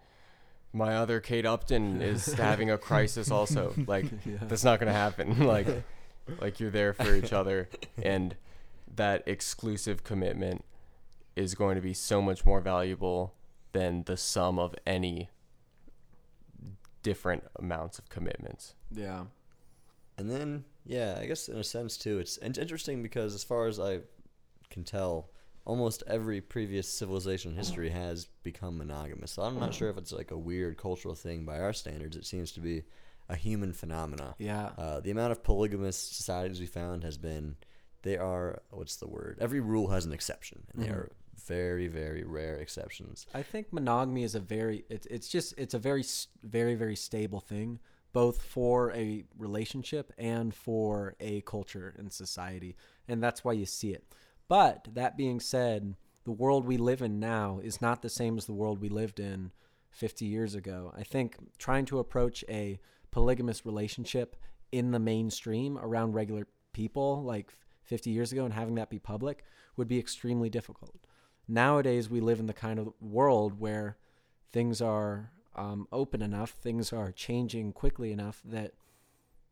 my 0.74 0.96
other 0.96 1.20
Kate 1.20 1.46
Upton 1.46 2.02
is 2.02 2.26
having 2.34 2.70
a 2.70 2.78
crisis 2.78 3.32
also." 3.32 3.74
Like 3.88 4.06
that's 4.42 4.64
not 4.64 4.80
going 4.80 4.92
to 4.92 4.98
happen. 4.98 5.46
like 5.48 5.68
like 6.40 6.60
you're 6.60 6.70
there 6.70 6.94
for 6.94 7.16
each 7.16 7.34
other 7.34 7.70
and 8.02 8.36
that 8.96 9.24
exclusive 9.26 10.04
commitment 10.04 10.64
is 11.36 11.56
going 11.56 11.76
to 11.76 11.82
be 11.82 11.94
so 11.94 12.22
much 12.22 12.46
more 12.46 12.62
valuable 12.62 13.34
than 13.72 14.04
the 14.04 14.16
sum 14.16 14.60
of 14.60 14.76
any 14.86 15.30
different 17.02 17.44
amounts 17.58 18.00
of 18.00 18.10
commitments. 18.10 18.76
Yeah. 18.92 19.26
And 20.18 20.30
then, 20.30 20.66
yeah, 20.86 21.18
I 21.20 21.26
guess 21.26 21.50
in 21.50 21.58
a 21.58 21.64
sense 21.64 21.98
too, 21.98 22.20
it's, 22.20 22.38
it's 22.38 22.58
interesting 22.58 23.02
because 23.02 23.34
as 23.34 23.44
far 23.44 23.68
as 23.68 23.80
I 23.80 24.00
can 24.70 24.84
tell, 24.84 25.30
almost 25.66 26.04
every 26.08 26.42
previous 26.42 26.88
civilization 26.88 27.52
in 27.52 27.58
history 27.58 27.90
has 27.90 28.28
become 28.44 28.78
monogamous. 28.78 29.32
So 29.32 29.44
I'm 29.44 29.60
not 29.60 29.74
sure 29.74 29.90
if 29.90 29.98
it's 29.98 30.12
like 30.12 30.32
a 30.32 30.38
weird 30.38 30.78
cultural 30.78 31.16
thing 31.16 31.46
by 31.46 31.60
our 31.60 31.74
standards. 31.74 32.16
It 32.16 32.26
seems 32.26 32.52
to 32.54 32.60
be 32.60 32.84
a 33.30 33.36
human 33.36 33.72
phenomena. 33.72 34.36
Yeah. 34.38 34.72
Uh, 34.78 35.00
the 35.00 35.12
amount 35.12 35.32
of 35.32 35.44
polygamous 35.44 35.98
societies 35.98 36.60
we 36.60 36.66
found 36.66 37.04
has 37.04 37.18
been, 37.18 37.56
they 38.02 38.18
are, 38.18 38.62
what's 38.72 38.98
the 38.98 39.08
word? 39.08 39.38
Every 39.40 39.62
rule 39.62 39.88
has 39.90 40.06
an 40.06 40.12
exception, 40.12 40.64
and 40.74 40.84
they 40.84 40.90
are 40.90 41.10
very, 41.46 41.88
very 41.88 42.24
rare 42.24 42.58
exceptions. 42.58 43.26
I 43.34 43.44
think 43.44 43.72
monogamy 43.72 44.24
is 44.24 44.36
a 44.36 44.40
very 44.40 44.86
it's 44.90 45.06
it's 45.08 45.28
just 45.28 45.54
it's 45.58 45.74
a 45.74 45.80
very 45.80 46.04
very 46.44 46.76
very 46.76 46.96
stable 46.96 47.40
thing 47.40 47.80
both 48.14 48.42
for 48.42 48.92
a 48.94 49.26
relationship 49.38 50.14
and 50.18 50.54
for 50.54 51.16
a 51.20 51.42
culture 51.42 51.94
and 51.98 52.14
society 52.14 52.76
and 53.08 53.22
that's 53.22 53.44
why 53.44 53.54
you 53.54 53.66
see 53.66 53.92
it. 53.92 54.04
But 54.48 54.88
that 54.94 55.18
being 55.18 55.40
said, 55.40 55.96
the 56.26 56.32
world 56.32 56.66
we 56.66 56.78
live 56.78 57.02
in 57.02 57.20
now 57.20 57.60
is 57.62 57.82
not 57.82 58.02
the 58.02 58.10
same 58.10 58.38
as 58.38 58.46
the 58.46 58.54
world 58.54 58.80
we 58.80 58.90
lived 58.90 59.20
in 59.20 59.52
50 59.92 60.26
years 60.26 60.56
ago. 60.56 60.94
I 60.96 61.04
think 61.04 61.38
trying 61.58 61.86
to 61.86 62.00
approach 62.00 62.44
a 62.50 62.80
polygamous 63.12 63.66
relationship 63.66 64.36
in 64.72 64.92
the 64.92 65.00
mainstream 65.00 65.78
around 65.78 66.14
regular 66.14 66.48
people 66.72 67.24
like 67.24 67.54
50 67.84 68.10
years 68.10 68.32
ago 68.32 68.46
and 68.46 68.54
having 68.54 68.76
that 68.76 68.90
be 68.90 69.00
public 69.00 69.44
would 69.76 69.88
be 69.88 70.00
extremely 70.00 70.50
difficult. 70.50 71.06
Nowadays, 71.48 72.10
we 72.10 72.22
live 72.22 72.40
in 72.40 72.48
the 72.48 72.54
kind 72.54 72.80
of 72.80 72.94
world 73.02 73.60
where 73.60 73.98
things 74.52 74.82
are 74.82 75.32
um, 75.56 75.88
open 75.92 76.22
enough, 76.22 76.52
things 76.52 76.92
are 76.94 77.12
changing 77.12 77.74
quickly 77.74 78.12
enough 78.12 78.42
that 78.46 78.74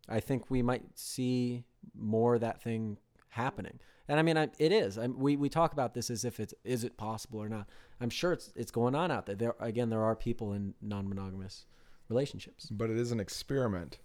I 0.10 0.20
think 0.20 0.50
we 0.50 0.62
might 0.62 0.84
see 0.98 1.64
more 1.96 2.36
of 2.36 2.42
that 2.42 2.62
thing 2.62 2.98
happening. 3.30 3.80
And 4.08 4.20
I 4.20 4.24
mean, 4.24 4.38
I, 4.38 4.50
it 4.60 4.72
is. 4.72 4.98
I, 4.98 5.08
we 5.08 5.38
we 5.38 5.48
talk 5.48 5.74
about 5.74 5.94
this 5.94 6.10
as 6.10 6.26
if 6.26 6.40
it's 6.40 6.54
is 6.64 6.84
it 6.84 6.98
possible 6.98 7.40
or 7.42 7.48
not. 7.48 7.70
I'm 8.02 8.10
sure 8.10 8.34
it's 8.34 8.52
it's 8.56 8.72
going 8.72 8.96
on 8.96 9.10
out 9.12 9.26
there. 9.26 9.36
There 9.36 9.56
again, 9.60 9.90
there 9.90 10.04
are 10.04 10.16
people 10.16 10.52
in 10.54 10.74
non-monogamous 10.82 11.66
relationships. 12.10 12.68
but 12.70 12.90
it 12.90 12.98
is 12.98 13.12
an 13.14 13.20
experiment. 13.22 14.00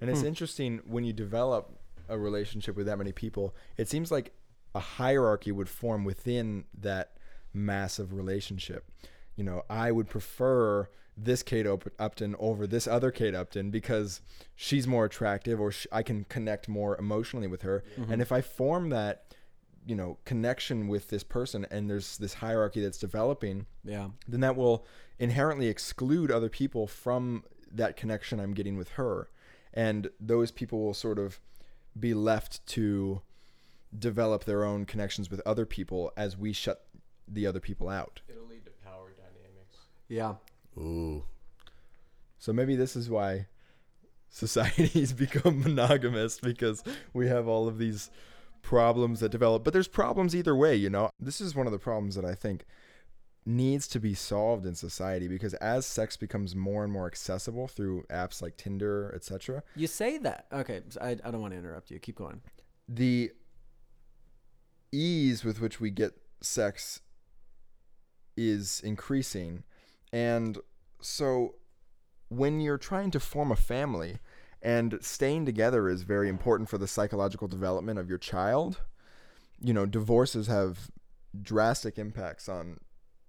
And 0.00 0.10
it's 0.10 0.20
Hmm. 0.22 0.26
interesting 0.26 0.80
when 0.84 1.04
you 1.04 1.12
develop 1.12 1.78
a 2.08 2.18
relationship 2.18 2.74
with 2.76 2.86
that 2.86 2.98
many 2.98 3.12
people, 3.12 3.54
it 3.76 3.88
seems 3.88 4.10
like 4.10 4.32
a 4.74 4.80
hierarchy 4.80 5.52
would 5.52 5.68
form 5.68 6.04
within 6.04 6.64
that 6.76 7.16
massive 7.52 8.12
relationship. 8.12 8.90
You 9.36 9.44
know, 9.44 9.62
I 9.70 9.92
would 9.92 10.08
prefer 10.08 10.88
this 11.16 11.42
Kate 11.42 11.66
Upton 11.98 12.34
over 12.38 12.66
this 12.66 12.86
other 12.86 13.10
Kate 13.10 13.34
Upton 13.34 13.70
because 13.70 14.20
she's 14.56 14.86
more 14.86 15.04
attractive 15.04 15.60
or 15.60 15.70
sh- 15.70 15.86
I 15.92 16.02
can 16.02 16.24
connect 16.24 16.68
more 16.68 16.96
emotionally 16.98 17.46
with 17.46 17.62
her. 17.62 17.84
Mm-hmm. 17.98 18.12
And 18.12 18.22
if 18.22 18.32
I 18.32 18.40
form 18.40 18.88
that, 18.90 19.34
you 19.86 19.94
know, 19.94 20.18
connection 20.24 20.88
with 20.88 21.10
this 21.10 21.22
person 21.22 21.66
and 21.70 21.88
there's 21.88 22.18
this 22.18 22.34
hierarchy 22.34 22.80
that's 22.80 22.98
developing, 22.98 23.66
Yeah. 23.84 24.08
then 24.26 24.40
that 24.40 24.56
will 24.56 24.84
inherently 25.18 25.68
exclude 25.68 26.30
other 26.32 26.48
people 26.48 26.86
from 26.88 27.44
that 27.70 27.96
connection 27.96 28.40
I'm 28.40 28.54
getting 28.54 28.76
with 28.76 28.90
her. 28.90 29.28
And 29.72 30.10
those 30.18 30.50
people 30.50 30.80
will 30.84 30.94
sort 30.94 31.18
of 31.18 31.38
be 31.98 32.14
left 32.14 32.64
to 32.68 33.22
develop 33.96 34.44
their 34.44 34.64
own 34.64 34.84
connections 34.84 35.30
with 35.30 35.40
other 35.46 35.64
people 35.66 36.12
as 36.16 36.36
we 36.36 36.52
shut 36.52 36.86
the 37.28 37.46
other 37.46 37.60
people 37.60 37.88
out. 37.88 38.20
It'll 38.28 38.46
lead 38.46 38.64
to 38.64 38.70
power 38.84 39.12
dynamics. 39.16 39.76
Yeah. 40.08 40.34
Ooh. 40.76 41.24
So 42.38 42.52
maybe 42.52 42.76
this 42.76 42.96
is 42.96 43.08
why 43.08 43.46
societies 44.28 45.12
become 45.24 45.60
monogamous 45.62 46.38
because 46.40 46.82
we 47.12 47.28
have 47.28 47.46
all 47.48 47.68
of 47.68 47.78
these 47.78 48.10
problems 48.62 49.20
that 49.20 49.30
develop. 49.30 49.64
But 49.64 49.72
there's 49.72 49.88
problems 49.88 50.34
either 50.34 50.54
way, 50.56 50.74
you 50.74 50.90
know. 50.90 51.10
This 51.20 51.40
is 51.40 51.54
one 51.54 51.66
of 51.66 51.72
the 51.72 51.78
problems 51.78 52.14
that 52.16 52.24
I 52.24 52.34
think 52.34 52.64
needs 53.46 53.86
to 53.86 54.00
be 54.00 54.14
solved 54.14 54.64
in 54.64 54.74
society 54.74 55.28
because 55.28 55.52
as 55.54 55.84
sex 55.84 56.16
becomes 56.16 56.56
more 56.56 56.82
and 56.82 56.90
more 56.92 57.06
accessible 57.06 57.68
through 57.68 58.02
apps 58.10 58.40
like 58.40 58.56
Tinder, 58.56 59.12
etc., 59.14 59.62
You 59.76 59.86
say 59.86 60.16
that. 60.18 60.46
Okay. 60.52 60.80
I, 61.00 61.10
I 61.10 61.30
don't 61.30 61.42
want 61.42 61.52
to 61.52 61.58
interrupt 61.58 61.90
you. 61.90 61.98
Keep 61.98 62.16
going. 62.16 62.40
the 62.88 63.30
ease 64.92 65.44
with 65.44 65.60
which 65.60 65.80
we 65.80 65.90
get 65.90 66.12
sex 66.40 67.00
is 68.36 68.80
increasing. 68.84 69.64
And 70.14 70.58
so 71.00 71.56
when 72.28 72.60
you're 72.60 72.78
trying 72.78 73.10
to 73.10 73.18
form 73.18 73.50
a 73.50 73.56
family 73.56 74.18
and 74.62 74.96
staying 75.00 75.44
together 75.44 75.88
is 75.88 76.02
very 76.02 76.28
important 76.28 76.68
for 76.68 76.78
the 76.78 76.86
psychological 76.86 77.48
development 77.48 77.98
of 77.98 78.08
your 78.08 78.18
child, 78.18 78.80
you 79.60 79.74
know, 79.74 79.86
divorces 79.86 80.46
have 80.46 80.92
drastic 81.42 81.98
impacts 81.98 82.48
on 82.48 82.78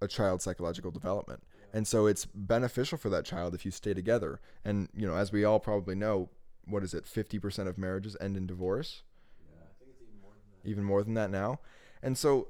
a 0.00 0.06
child's 0.06 0.44
psychological 0.44 0.92
development. 0.92 1.42
And 1.72 1.88
so 1.88 2.06
it's 2.06 2.24
beneficial 2.24 2.98
for 2.98 3.10
that 3.10 3.24
child 3.24 3.52
if 3.52 3.64
you 3.64 3.72
stay 3.72 3.92
together. 3.92 4.40
And, 4.64 4.88
you 4.94 5.08
know, 5.08 5.16
as 5.16 5.32
we 5.32 5.44
all 5.44 5.58
probably 5.58 5.96
know, 5.96 6.30
what 6.66 6.84
is 6.84 6.94
it, 6.94 7.04
50% 7.04 7.66
of 7.66 7.78
marriages 7.78 8.16
end 8.20 8.36
in 8.36 8.46
divorce? 8.46 9.02
Yeah, 9.40 9.64
I 9.64 9.74
think 9.76 9.90
it's 9.90 10.02
even 10.64 10.84
more 10.84 11.02
than 11.02 11.14
that 11.14 11.30
now. 11.30 11.58
And 12.00 12.16
so 12.16 12.46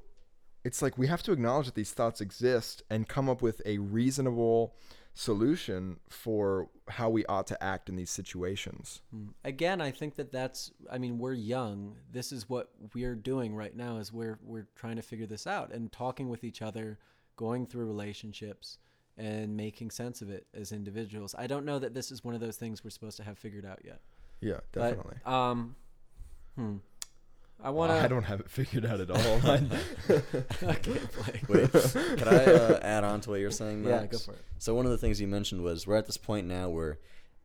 it's 0.67 0.81
like 0.81 0.97
we 0.97 1.07
have 1.07 1.23
to 1.23 1.31
acknowledge 1.31 1.65
that 1.67 1.75
these 1.75 1.93
thoughts 1.93 2.19
exist 2.19 2.83
and 2.89 3.07
come 3.07 3.29
up 3.29 3.41
with 3.41 3.61
a 3.65 3.77
reasonable 3.77 4.75
solution 5.13 5.97
for 6.09 6.69
how 6.89 7.09
we 7.09 7.25
ought 7.27 7.47
to 7.47 7.63
act 7.63 7.87
in 7.87 7.95
these 7.95 8.09
situations. 8.09 9.01
Mm. 9.15 9.29
Again, 9.45 9.79
I 9.79 9.91
think 9.91 10.15
that 10.17 10.29
that's. 10.29 10.71
I 10.91 10.97
mean, 10.97 11.19
we're 11.19 11.33
young. 11.33 11.95
This 12.11 12.33
is 12.33 12.49
what 12.49 12.69
we're 12.93 13.15
doing 13.15 13.55
right 13.55 13.73
now. 13.73 13.97
Is 13.97 14.11
we're 14.11 14.39
we're 14.43 14.67
trying 14.75 14.97
to 14.97 15.01
figure 15.01 15.25
this 15.25 15.47
out 15.47 15.71
and 15.71 15.89
talking 15.89 16.27
with 16.27 16.43
each 16.43 16.61
other, 16.61 16.99
going 17.37 17.65
through 17.65 17.85
relationships, 17.85 18.77
and 19.17 19.55
making 19.55 19.91
sense 19.91 20.21
of 20.21 20.29
it 20.29 20.47
as 20.53 20.73
individuals. 20.73 21.33
I 21.37 21.47
don't 21.47 21.65
know 21.65 21.79
that 21.79 21.93
this 21.93 22.11
is 22.11 22.25
one 22.25 22.35
of 22.35 22.41
those 22.41 22.57
things 22.57 22.83
we're 22.83 22.89
supposed 22.89 23.15
to 23.17 23.23
have 23.23 23.37
figured 23.39 23.65
out 23.65 23.79
yet. 23.85 24.01
Yeah, 24.41 24.59
But, 24.73 24.89
definitely. 24.89 25.17
um, 25.25 25.75
hmm. 26.55 26.75
I 27.63 27.71
want 27.71 27.91
to. 27.91 27.97
I 27.97 28.07
don't 28.07 28.23
have 28.23 28.39
it 28.39 28.49
figured 28.49 28.85
out 28.85 28.99
at 28.99 29.09
all. 29.09 29.17
I- 29.43 29.65
okay, 30.63 30.99
Blake. 31.15 31.49
Wait, 31.49 31.71
can 31.71 32.27
I 32.27 32.45
uh, 32.45 32.79
add 32.81 33.03
on 33.03 33.21
to 33.21 33.31
what 33.31 33.39
you're 33.39 33.51
saying, 33.51 33.83
Max? 33.83 34.01
Yeah, 34.01 34.07
go 34.07 34.17
for 34.19 34.31
it. 34.33 34.41
So 34.59 34.75
one 34.75 34.85
of 34.85 34.91
the 34.91 34.97
things 34.97 35.19
you 35.19 35.27
mentioned 35.27 35.63
was 35.63 35.87
we're 35.87 35.95
at 35.95 36.05
this 36.05 36.17
point 36.17 36.47
now 36.47 36.69
where 36.69 36.99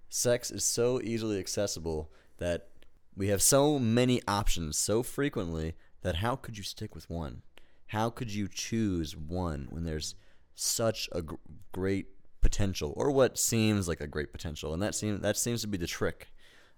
sex 0.09 0.51
is 0.51 0.65
so 0.65 1.01
easily 1.03 1.39
accessible 1.39 2.11
that 2.39 2.69
we 3.17 3.29
have 3.29 3.41
so 3.43 3.79
many 3.79 4.21
options 4.29 4.77
so 4.77 5.03
frequently 5.03 5.75
that 6.03 6.17
how 6.17 6.37
could 6.37 6.59
you 6.59 6.65
stick 6.65 6.95
with 6.95 7.09
one? 7.09 7.43
How 7.87 8.11
could 8.11 8.33
you 8.33 8.49
choose 8.49 9.17
one 9.17 9.69
when 9.71 9.85
there's 9.85 10.15
such 10.55 11.09
a 11.13 11.23
gr- 11.23 11.37
great 11.73 12.07
potential 12.41 12.93
or 12.97 13.11
what 13.11 13.39
seems 13.39 13.87
like 13.89 14.01
a 14.01 14.07
great 14.07 14.33
potential? 14.33 14.75
And 14.75 14.83
that 14.83 14.95
seems 14.95 15.21
that 15.23 15.37
seems 15.37 15.61
to 15.63 15.69
be 15.69 15.79
the 15.79 15.87
trick 15.87 16.32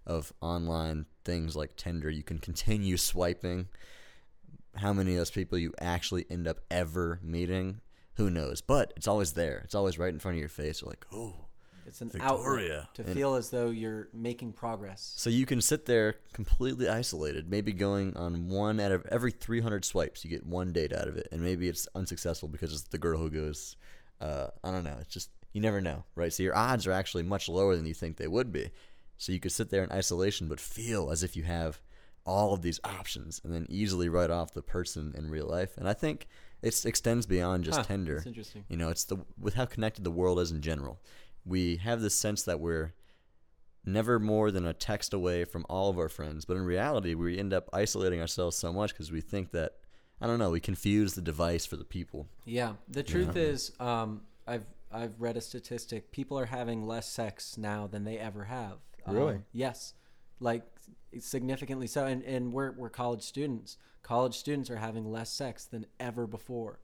of 0.06 0.32
online 0.40 1.06
things 1.24 1.56
like 1.56 1.76
Tinder. 1.76 2.10
You 2.10 2.22
can 2.22 2.38
continue 2.38 2.96
swiping. 2.96 3.68
How 4.76 4.92
many 4.92 5.12
of 5.12 5.18
those 5.18 5.30
people 5.30 5.56
you 5.58 5.72
actually 5.80 6.26
end 6.28 6.48
up 6.48 6.60
ever 6.70 7.20
meeting? 7.22 7.80
Who 8.14 8.30
knows? 8.30 8.60
But 8.60 8.92
it's 8.96 9.08
always 9.08 9.32
there. 9.32 9.62
It's 9.64 9.74
always 9.74 9.98
right 9.98 10.12
in 10.12 10.18
front 10.18 10.36
of 10.36 10.40
your 10.40 10.48
face. 10.48 10.82
You're 10.82 10.90
like, 10.90 11.06
oh. 11.12 11.34
It's 11.86 12.00
an 12.00 12.08
Victoria. 12.08 12.78
outlet 12.88 12.94
to 12.94 13.02
And- 13.04 13.12
feel 13.14 13.34
as 13.34 13.50
though 13.50 13.68
you're 13.68 14.08
making 14.14 14.54
progress. 14.54 15.12
So 15.18 15.28
you 15.28 15.44
can 15.44 15.60
sit 15.60 15.84
there 15.84 16.14
completely 16.32 16.88
isolated, 16.88 17.50
maybe 17.50 17.74
going 17.74 18.16
on 18.16 18.48
one 18.48 18.80
out 18.80 18.90
of 18.90 19.04
every 19.10 19.30
300 19.30 19.84
swipes, 19.84 20.24
you 20.24 20.30
get 20.30 20.46
one 20.46 20.72
date 20.72 20.94
out 20.94 21.08
of 21.08 21.18
it, 21.18 21.28
and 21.30 21.42
maybe 21.42 21.68
it's 21.68 21.86
unsuccessful 21.94 22.48
because 22.48 22.72
it's 22.72 22.84
the 22.84 22.96
girl 22.96 23.18
who 23.18 23.28
goes, 23.28 23.76
uh, 24.22 24.46
I 24.64 24.70
don't 24.70 24.82
know. 24.84 24.96
It's 24.98 25.12
just 25.12 25.28
you 25.52 25.60
never 25.60 25.82
know, 25.82 26.04
right? 26.14 26.32
So 26.32 26.42
your 26.42 26.56
odds 26.56 26.86
are 26.86 26.92
actually 26.92 27.22
much 27.22 27.50
lower 27.50 27.76
than 27.76 27.84
you 27.84 27.92
think 27.94 28.16
they 28.16 28.28
would 28.28 28.50
be. 28.50 28.70
So 29.24 29.32
you 29.32 29.40
could 29.40 29.52
sit 29.52 29.70
there 29.70 29.82
in 29.82 29.90
isolation, 29.90 30.48
but 30.48 30.60
feel 30.60 31.10
as 31.10 31.22
if 31.22 31.34
you 31.34 31.44
have 31.44 31.80
all 32.26 32.52
of 32.52 32.60
these 32.60 32.78
options, 32.84 33.40
and 33.42 33.54
then 33.54 33.64
easily 33.70 34.10
write 34.10 34.30
off 34.30 34.52
the 34.52 34.60
person 34.60 35.14
in 35.16 35.30
real 35.30 35.46
life. 35.46 35.78
And 35.78 35.88
I 35.88 35.94
think 35.94 36.26
it 36.60 36.84
extends 36.84 37.24
beyond 37.24 37.64
just 37.64 37.78
Huh, 37.78 37.84
Tinder. 37.84 38.16
That's 38.16 38.26
interesting. 38.26 38.64
You 38.68 38.76
know, 38.76 38.90
it's 38.90 39.04
the 39.04 39.16
with 39.40 39.54
how 39.54 39.64
connected 39.64 40.04
the 40.04 40.10
world 40.10 40.38
is 40.40 40.50
in 40.50 40.60
general. 40.60 41.00
We 41.42 41.76
have 41.76 42.02
this 42.02 42.14
sense 42.14 42.42
that 42.42 42.60
we're 42.60 42.92
never 43.82 44.18
more 44.18 44.50
than 44.50 44.66
a 44.66 44.74
text 44.74 45.14
away 45.14 45.46
from 45.46 45.64
all 45.70 45.88
of 45.88 45.98
our 45.98 46.10
friends, 46.10 46.44
but 46.44 46.58
in 46.58 46.64
reality, 46.64 47.14
we 47.14 47.38
end 47.38 47.54
up 47.54 47.70
isolating 47.72 48.20
ourselves 48.20 48.56
so 48.56 48.74
much 48.74 48.92
because 48.92 49.10
we 49.10 49.22
think 49.22 49.52
that 49.52 49.76
I 50.20 50.26
don't 50.26 50.38
know, 50.38 50.50
we 50.50 50.60
confuse 50.60 51.14
the 51.14 51.22
device 51.22 51.64
for 51.64 51.76
the 51.76 51.84
people. 51.84 52.28
Yeah, 52.44 52.74
the 52.88 53.02
truth 53.02 53.36
is, 53.36 53.72
um, 53.80 54.20
I've 54.46 54.66
I've 54.92 55.18
read 55.18 55.38
a 55.38 55.40
statistic. 55.40 56.12
People 56.12 56.38
are 56.38 56.46
having 56.46 56.86
less 56.86 57.08
sex 57.08 57.56
now 57.56 57.86
than 57.86 58.04
they 58.04 58.18
ever 58.18 58.44
have. 58.44 58.80
Um, 59.06 59.14
Really? 59.16 59.38
yes, 59.52 59.94
like 60.40 60.62
significantly 61.18 61.86
so. 61.86 62.06
And 62.06 62.22
and 62.24 62.52
we're 62.52 62.72
we're 62.72 62.90
college 62.90 63.22
students. 63.22 63.76
College 64.02 64.34
students 64.36 64.70
are 64.70 64.76
having 64.76 65.10
less 65.10 65.30
sex 65.30 65.64
than 65.64 65.86
ever 65.98 66.26
before 66.26 66.80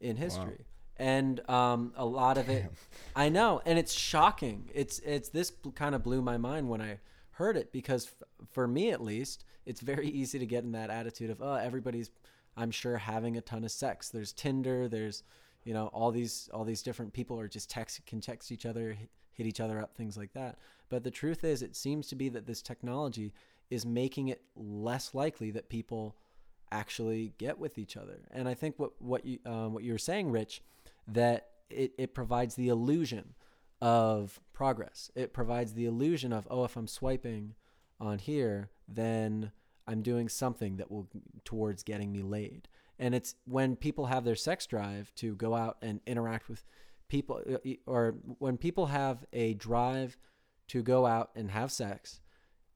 in 0.00 0.16
history. 0.16 0.66
And 0.96 1.48
um, 1.50 1.92
a 1.96 2.04
lot 2.04 2.38
of 2.38 2.48
it, 2.48 2.70
I 3.16 3.28
know, 3.28 3.60
and 3.64 3.78
it's 3.78 3.92
shocking. 3.92 4.70
It's 4.74 4.98
it's 5.00 5.30
this 5.30 5.52
kind 5.74 5.94
of 5.94 6.02
blew 6.02 6.22
my 6.22 6.36
mind 6.36 6.68
when 6.68 6.80
I 6.80 6.98
heard 7.32 7.56
it 7.56 7.72
because 7.72 8.06
f- 8.06 8.28
for 8.50 8.68
me 8.68 8.90
at 8.90 9.00
least, 9.02 9.44
it's 9.66 9.80
very 9.80 10.08
easy 10.20 10.38
to 10.38 10.46
get 10.46 10.64
in 10.64 10.72
that 10.72 10.90
attitude 10.90 11.30
of 11.30 11.40
oh 11.42 11.54
everybody's 11.54 12.10
I'm 12.56 12.70
sure 12.70 12.98
having 12.98 13.36
a 13.36 13.40
ton 13.40 13.64
of 13.64 13.70
sex. 13.70 14.10
There's 14.10 14.32
Tinder. 14.32 14.86
There's 14.88 15.22
you 15.64 15.72
know 15.72 15.86
all 15.88 16.10
these 16.10 16.48
all 16.52 16.64
these 16.64 16.82
different 16.82 17.12
people 17.12 17.38
are 17.40 17.48
just 17.48 17.70
text 17.70 18.04
can 18.06 18.20
text 18.20 18.52
each 18.52 18.66
other, 18.66 18.96
hit, 19.32 19.46
each 19.46 19.60
other 19.60 19.80
up, 19.80 19.96
things 19.96 20.16
like 20.16 20.32
that. 20.34 20.58
But 20.88 21.04
the 21.04 21.10
truth 21.10 21.44
is, 21.44 21.62
it 21.62 21.76
seems 21.76 22.06
to 22.08 22.16
be 22.16 22.28
that 22.30 22.46
this 22.46 22.62
technology 22.62 23.32
is 23.70 23.86
making 23.86 24.28
it 24.28 24.42
less 24.54 25.14
likely 25.14 25.50
that 25.52 25.68
people 25.68 26.16
actually 26.70 27.34
get 27.38 27.58
with 27.58 27.78
each 27.78 27.96
other. 27.96 28.20
And 28.30 28.48
I 28.48 28.54
think 28.54 28.78
what 28.78 28.92
what 29.00 29.24
you 29.24 29.38
um, 29.46 29.72
what 29.72 29.84
you 29.84 29.92
were 29.92 29.98
saying, 29.98 30.30
Rich, 30.30 30.62
that 31.06 31.48
it, 31.70 31.92
it 31.98 32.14
provides 32.14 32.54
the 32.54 32.68
illusion 32.68 33.34
of 33.80 34.40
progress. 34.52 35.10
It 35.14 35.32
provides 35.32 35.74
the 35.74 35.86
illusion 35.86 36.32
of 36.32 36.46
oh, 36.50 36.64
if 36.64 36.76
I'm 36.76 36.88
swiping 36.88 37.54
on 38.00 38.18
here, 38.18 38.70
then 38.88 39.52
I'm 39.86 40.02
doing 40.02 40.28
something 40.28 40.76
that 40.76 40.90
will 40.90 41.08
towards 41.44 41.82
getting 41.82 42.12
me 42.12 42.22
laid. 42.22 42.68
And 42.98 43.14
it's 43.14 43.34
when 43.46 43.76
people 43.76 44.06
have 44.06 44.24
their 44.24 44.36
sex 44.36 44.66
drive 44.66 45.12
to 45.16 45.34
go 45.34 45.54
out 45.54 45.78
and 45.82 46.00
interact 46.06 46.48
with 46.48 46.64
people, 47.12 47.42
uh, 47.46 47.70
or 47.86 48.16
when 48.38 48.56
people 48.56 48.86
have 48.86 49.24
a 49.34 49.52
drive 49.52 50.16
to 50.68 50.82
go 50.82 51.04
out 51.04 51.30
and 51.36 51.50
have 51.50 51.70
sex, 51.70 52.20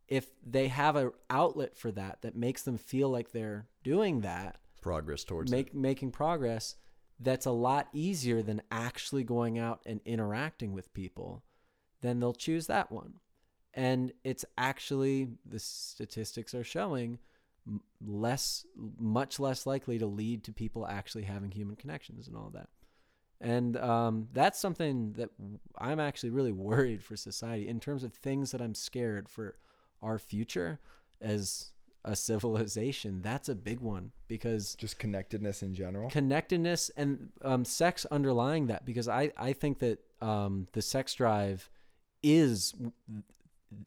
if 0.09 0.26
they 0.47 0.69
have 0.69 0.95
an 0.95 1.11
outlet 1.31 1.75
for 1.75 1.90
that 1.90 2.21
that 2.21 2.37
makes 2.37 2.62
them 2.62 2.76
feel 2.76 3.09
like 3.09 3.33
they're 3.33 3.66
doing 3.83 4.21
that, 4.21 4.59
Progress 4.83 5.25
towards 5.25 5.50
it. 5.50 5.57
make 5.57 5.75
making 5.75 6.11
progress, 6.11 6.76
that's 7.19 7.47
a 7.47 7.50
lot 7.50 7.88
easier 7.95 8.43
than 8.43 8.61
actually 8.71 9.25
going 9.25 9.59
out 9.59 9.81
and 9.87 10.02
interacting 10.05 10.75
with 10.75 10.93
people, 10.93 11.43
then 12.02 12.21
they'll 12.21 12.35
choose 12.35 12.66
that 12.66 12.93
one. 12.93 13.14
And 13.73 14.12
it's 14.23 14.45
actually 14.59 15.28
the 15.47 15.59
statistics 15.59 16.55
are 16.55 16.62
showing 16.62 17.19
less 18.07 18.66
much 18.99 19.40
less 19.40 19.66
likely 19.66 19.99
to 19.99 20.07
lead 20.07 20.45
to 20.45 20.52
people 20.52 20.87
actually 20.87 21.25
having 21.25 21.50
human 21.50 21.75
connections 21.75 22.28
and 22.28 22.37
all 22.37 22.50
that. 22.52 22.69
And 23.40 23.76
um, 23.76 24.28
that's 24.33 24.59
something 24.59 25.12
that 25.19 25.31
I'm 25.78 26.00
actually 26.00 26.31
really 26.31 26.52
worried 26.71 27.02
for 27.02 27.16
society 27.16 27.69
in 27.69 27.81
terms 27.81 28.02
of 28.05 28.12
things 28.14 28.50
that 28.52 28.61
I'm 28.62 28.75
scared 28.75 29.28
for 29.28 29.57
our 30.02 30.19
future 30.19 30.78
as 31.21 31.73
a 32.05 32.14
civilization. 32.14 33.21
That's 33.23 33.49
a 33.49 33.55
big 33.55 33.81
one 33.81 34.12
because 34.28 34.75
Just 34.76 34.99
connectedness 34.99 35.62
in 35.62 35.75
general. 35.75 36.09
connectedness 36.09 36.90
and 36.97 37.31
um, 37.43 37.64
sex 37.64 38.07
underlying 38.07 38.69
that 38.69 38.85
because 38.87 39.09
I, 39.09 39.33
I 39.37 39.52
think 39.52 39.81
that 39.81 39.99
um, 40.23 40.69
the 40.73 40.83
sex 40.83 41.14
drive 41.14 41.69
is 42.23 42.75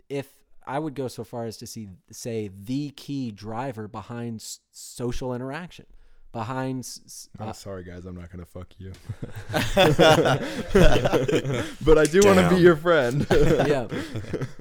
if 0.10 0.27
I 0.68 0.77
would 0.79 0.94
go 0.94 1.08
so 1.08 1.24
far 1.24 1.46
as 1.46 1.58
to 1.58 1.68
see 1.68 1.89
say 2.12 2.50
the 2.56 2.89
key 2.91 3.32
driver 3.32 3.88
behind 3.88 4.41
s- 4.41 4.60
social 4.72 5.34
interaction 5.34 5.86
behind 6.31 6.79
s- 6.79 7.01
s- 7.05 7.29
Oh, 7.39 7.45
uh, 7.45 7.53
sorry 7.53 7.83
guys, 7.83 8.05
I'm 8.05 8.15
not 8.15 8.31
gonna 8.31 8.45
fuck 8.45 8.67
you. 8.77 8.91
but 11.83 11.98
I 11.98 12.05
do 12.05 12.21
want 12.25 12.39
to 12.39 12.50
be 12.55 12.62
your 12.62 12.75
friend. 12.75 13.25
yeah. 13.31 13.88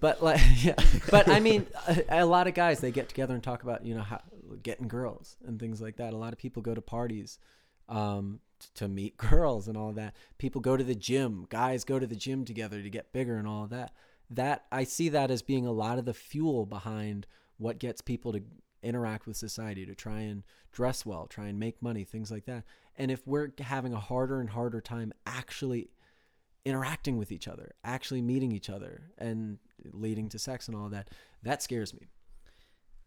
But 0.01 0.23
like 0.23 0.41
yeah. 0.63 0.75
But 1.11 1.29
i 1.29 1.41
mean 1.41 1.67
a, 1.87 2.21
a 2.21 2.27
lot 2.27 2.47
of 2.47 2.55
guys 2.55 2.81
they 2.81 2.91
get 2.91 3.09
together 3.09 3.35
and 3.35 3.43
talk 3.43 3.63
about 3.63 3.85
you 3.85 3.95
know 3.95 4.03
how 4.03 4.21
getting 4.63 4.89
girls 4.89 5.37
and 5.47 5.59
things 5.61 5.81
like 5.81 5.97
that. 5.97 6.13
A 6.13 6.17
lot 6.17 6.33
of 6.33 6.39
people 6.39 6.63
go 6.63 6.75
to 6.75 6.81
parties 6.83 7.39
um 7.89 8.41
t- 8.61 8.67
to 8.77 8.89
meet 8.89 9.17
girls 9.31 9.69
and 9.69 9.77
all 9.77 9.91
of 9.91 9.97
that. 9.97 10.15
People 10.39 10.61
go 10.61 10.77
to 10.77 10.85
the 10.85 10.95
gym. 10.95 11.47
Guys 11.49 11.85
go 11.85 11.99
to 11.99 12.07
the 12.07 12.17
gym 12.17 12.45
together 12.45 12.83
to 12.83 12.91
get 12.91 13.13
bigger 13.13 13.37
and 13.37 13.47
all 13.47 13.65
of 13.65 13.71
that. 13.71 13.93
That 14.31 14.65
i 14.73 14.85
see 14.85 15.09
that 15.11 15.31
as 15.31 15.43
being 15.43 15.67
a 15.67 15.73
lot 15.73 15.99
of 15.99 16.05
the 16.05 16.15
fuel 16.15 16.67
behind 16.67 17.27
what 17.57 17.79
gets 17.79 18.01
people 18.03 18.33
to 18.33 18.43
interact 18.83 19.27
with 19.27 19.37
society 19.37 19.85
to 19.85 19.95
try 19.95 20.21
and 20.21 20.43
dress 20.73 21.05
well 21.05 21.27
try 21.27 21.47
and 21.47 21.59
make 21.59 21.83
money 21.83 22.05
things 22.05 22.31
like 22.31 22.45
that 22.45 22.65
and 22.97 23.11
if 23.11 23.27
we're 23.27 23.51
having 23.59 23.93
a 23.93 24.01
harder 24.01 24.41
and 24.41 24.51
harder 24.51 24.81
time 24.81 25.13
actually 25.27 25.91
interacting 26.69 27.17
with 27.17 27.33
each 27.33 27.49
other, 27.49 27.73
actually 27.83 28.21
meeting 28.21 28.53
each 28.53 28.69
other, 28.69 29.11
and 29.17 29.59
leading 29.93 30.29
to 30.29 30.39
sex 30.39 30.69
and 30.69 30.77
all 30.77 30.89
that. 30.91 31.09
That 31.43 31.63
scares 31.63 31.95
me. 31.95 32.09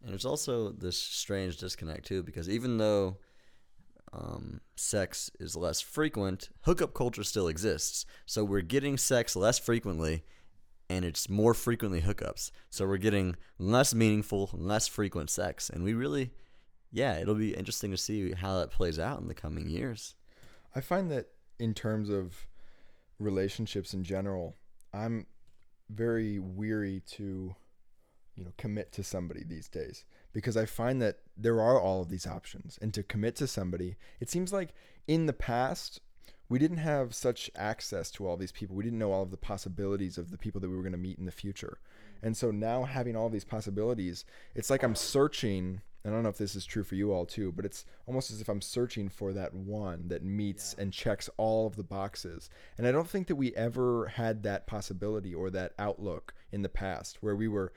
And 0.02 0.10
there's 0.10 0.24
also 0.24 0.72
this 0.72 0.98
strange 0.98 1.58
disconnect 1.58 2.06
too, 2.06 2.24
because 2.24 2.48
even 2.48 2.78
though 2.78 3.18
um, 4.12 4.60
sex 4.74 5.30
is 5.38 5.54
less 5.54 5.80
frequent, 5.80 6.48
hookup 6.62 6.92
culture 6.92 7.22
still 7.22 7.46
exists. 7.46 8.04
So 8.26 8.42
we're 8.42 8.62
getting 8.62 8.98
sex 8.98 9.36
less 9.36 9.60
frequently, 9.60 10.24
and 10.92 11.06
it's 11.06 11.30
more 11.30 11.54
frequently 11.54 12.02
hookups. 12.02 12.50
So 12.68 12.86
we're 12.86 12.98
getting 12.98 13.36
less 13.58 13.94
meaningful, 13.94 14.50
less 14.52 14.86
frequent 14.86 15.30
sex, 15.30 15.70
and 15.70 15.82
we 15.82 15.94
really, 15.94 16.32
yeah, 16.90 17.16
it'll 17.16 17.34
be 17.34 17.54
interesting 17.54 17.90
to 17.92 17.96
see 17.96 18.32
how 18.32 18.58
that 18.58 18.70
plays 18.70 18.98
out 18.98 19.20
in 19.20 19.26
the 19.26 19.34
coming 19.34 19.68
years. 19.68 20.14
I 20.76 20.82
find 20.82 21.10
that 21.10 21.28
in 21.58 21.72
terms 21.72 22.10
of 22.10 22.46
relationships 23.18 23.94
in 23.94 24.04
general, 24.04 24.56
I'm 24.92 25.26
very 25.88 26.38
weary 26.38 27.02
to, 27.12 27.54
you 28.34 28.44
know, 28.44 28.52
commit 28.58 28.92
to 28.92 29.02
somebody 29.02 29.44
these 29.44 29.68
days 29.68 30.04
because 30.34 30.58
I 30.58 30.66
find 30.66 31.00
that 31.00 31.20
there 31.38 31.60
are 31.60 31.80
all 31.80 32.02
of 32.02 32.10
these 32.10 32.26
options, 32.26 32.78
and 32.82 32.92
to 32.92 33.02
commit 33.02 33.36
to 33.36 33.46
somebody, 33.46 33.96
it 34.20 34.28
seems 34.28 34.52
like 34.52 34.74
in 35.06 35.24
the 35.24 35.32
past 35.32 36.00
we 36.52 36.58
didn't 36.58 36.76
have 36.76 37.14
such 37.14 37.50
access 37.56 38.10
to 38.10 38.26
all 38.26 38.36
these 38.36 38.52
people. 38.52 38.76
We 38.76 38.84
didn't 38.84 38.98
know 38.98 39.10
all 39.10 39.22
of 39.22 39.30
the 39.30 39.38
possibilities 39.38 40.18
of 40.18 40.30
the 40.30 40.36
people 40.36 40.60
that 40.60 40.68
we 40.68 40.76
were 40.76 40.82
going 40.82 40.92
to 40.92 40.98
meet 40.98 41.18
in 41.18 41.24
the 41.24 41.32
future. 41.32 41.78
And 42.22 42.36
so 42.36 42.50
now 42.50 42.84
having 42.84 43.16
all 43.16 43.30
these 43.30 43.42
possibilities, 43.42 44.26
it's 44.54 44.68
like 44.68 44.82
I'm 44.82 44.94
searching. 44.94 45.80
I 46.04 46.10
don't 46.10 46.22
know 46.22 46.28
if 46.28 46.36
this 46.36 46.54
is 46.54 46.66
true 46.66 46.84
for 46.84 46.94
you 46.94 47.10
all 47.10 47.24
too, 47.24 47.52
but 47.52 47.64
it's 47.64 47.86
almost 48.06 48.30
as 48.30 48.42
if 48.42 48.50
I'm 48.50 48.60
searching 48.60 49.08
for 49.08 49.32
that 49.32 49.54
one 49.54 50.08
that 50.08 50.26
meets 50.26 50.74
and 50.74 50.92
checks 50.92 51.30
all 51.38 51.66
of 51.66 51.76
the 51.76 51.82
boxes. 51.82 52.50
And 52.76 52.86
I 52.86 52.92
don't 52.92 53.08
think 53.08 53.28
that 53.28 53.36
we 53.36 53.56
ever 53.56 54.08
had 54.08 54.42
that 54.42 54.66
possibility 54.66 55.34
or 55.34 55.48
that 55.48 55.72
outlook 55.78 56.34
in 56.50 56.60
the 56.60 56.68
past 56.68 57.16
where 57.22 57.34
we 57.34 57.48
were 57.48 57.72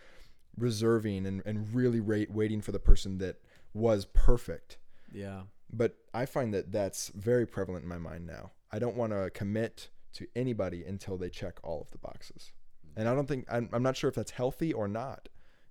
reserving 0.58 1.26
and, 1.26 1.42
and 1.46 1.74
really 1.74 2.02
rate, 2.02 2.30
waiting 2.30 2.60
for 2.60 2.74
the 2.74 2.80
person 2.80 3.20
that 3.20 3.38
was 3.74 4.04
perfect. 4.04 4.76
Yeah. 5.14 5.44
But 5.72 5.96
I 6.14 6.26
find 6.26 6.54
that 6.54 6.74
that's 6.74 7.08
very 7.16 7.48
prevalent 7.48 7.84
in 7.84 7.90
my 7.90 8.00
mind 8.00 8.28
now. 8.28 8.52
I 8.72 8.80
don't 8.80 8.96
want 8.96 9.12
to 9.12 9.30
commit 9.32 9.90
to 10.14 10.28
anybody 10.36 10.84
until 10.84 11.18
they 11.18 11.30
check 11.30 11.60
all 11.64 11.82
of 11.82 11.92
the 11.92 11.98
boxes. 11.98 12.52
And 12.96 13.10
I 13.10 13.14
don't 13.14 13.28
think, 13.28 13.46
I'm, 13.52 13.70
I'm 13.74 13.84
not 13.84 13.98
sure 13.98 14.10
if 14.10 14.16
that's 14.16 14.32
healthy 14.32 14.72
or 14.74 14.88
not, 14.88 15.28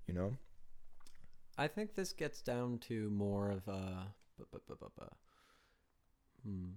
you 0.07 0.14
know? 0.14 0.37
I 1.57 1.68
think 1.68 1.94
this 1.94 2.12
gets 2.12 2.42
down 2.42 2.78
to 2.88 3.09
more 3.11 3.50
of 3.50 3.66
a. 3.68 4.09
Hmm. 6.44 6.70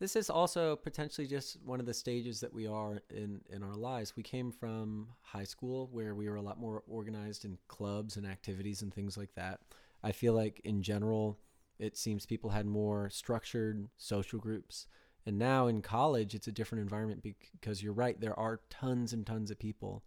This 0.00 0.16
is 0.16 0.28
also 0.28 0.74
potentially 0.74 1.26
just 1.26 1.58
one 1.64 1.78
of 1.78 1.86
the 1.86 1.94
stages 1.94 2.40
that 2.40 2.52
we 2.52 2.66
are 2.66 3.00
in 3.10 3.40
in 3.48 3.62
our 3.62 3.76
lives. 3.76 4.16
We 4.16 4.24
came 4.24 4.50
from 4.50 5.08
high 5.22 5.44
school 5.44 5.88
where 5.92 6.14
we 6.14 6.28
were 6.28 6.36
a 6.36 6.42
lot 6.42 6.58
more 6.58 6.82
organized 6.88 7.44
in 7.44 7.58
clubs 7.68 8.16
and 8.16 8.26
activities 8.26 8.82
and 8.82 8.92
things 8.92 9.16
like 9.16 9.32
that. 9.36 9.60
I 10.02 10.10
feel 10.12 10.34
like 10.34 10.60
in 10.64 10.82
general, 10.82 11.38
it 11.78 11.96
seems 11.96 12.26
people 12.26 12.50
had 12.50 12.66
more 12.66 13.08
structured 13.10 13.88
social 13.96 14.40
groups. 14.40 14.88
And 15.26 15.38
now 15.38 15.66
in 15.68 15.80
college, 15.80 16.34
it's 16.34 16.48
a 16.48 16.52
different 16.52 16.82
environment 16.82 17.24
because 17.52 17.82
you're 17.82 17.94
right. 17.94 18.20
There 18.20 18.38
are 18.38 18.60
tons 18.68 19.12
and 19.12 19.26
tons 19.26 19.50
of 19.50 19.58
people 19.58 20.04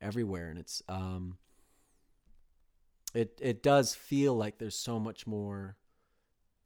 everywhere, 0.00 0.48
and 0.48 0.58
it's 0.58 0.82
um, 0.88 1.38
it 3.16 3.38
it 3.40 3.62
does 3.62 3.94
feel 3.94 4.34
like 4.34 4.58
there's 4.58 4.78
so 4.78 5.00
much 5.00 5.26
more 5.26 5.76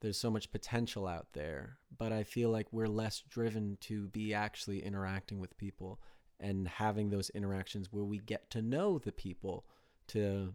there's 0.00 0.18
so 0.18 0.30
much 0.30 0.50
potential 0.50 1.06
out 1.06 1.28
there 1.32 1.78
but 1.96 2.12
i 2.12 2.22
feel 2.22 2.50
like 2.50 2.66
we're 2.72 2.88
less 2.88 3.22
driven 3.28 3.78
to 3.80 4.08
be 4.08 4.34
actually 4.34 4.82
interacting 4.82 5.38
with 5.38 5.56
people 5.58 6.00
and 6.40 6.66
having 6.66 7.10
those 7.10 7.30
interactions 7.30 7.92
where 7.92 8.04
we 8.04 8.18
get 8.18 8.50
to 8.50 8.62
know 8.62 8.98
the 8.98 9.12
people 9.12 9.64
to 10.08 10.52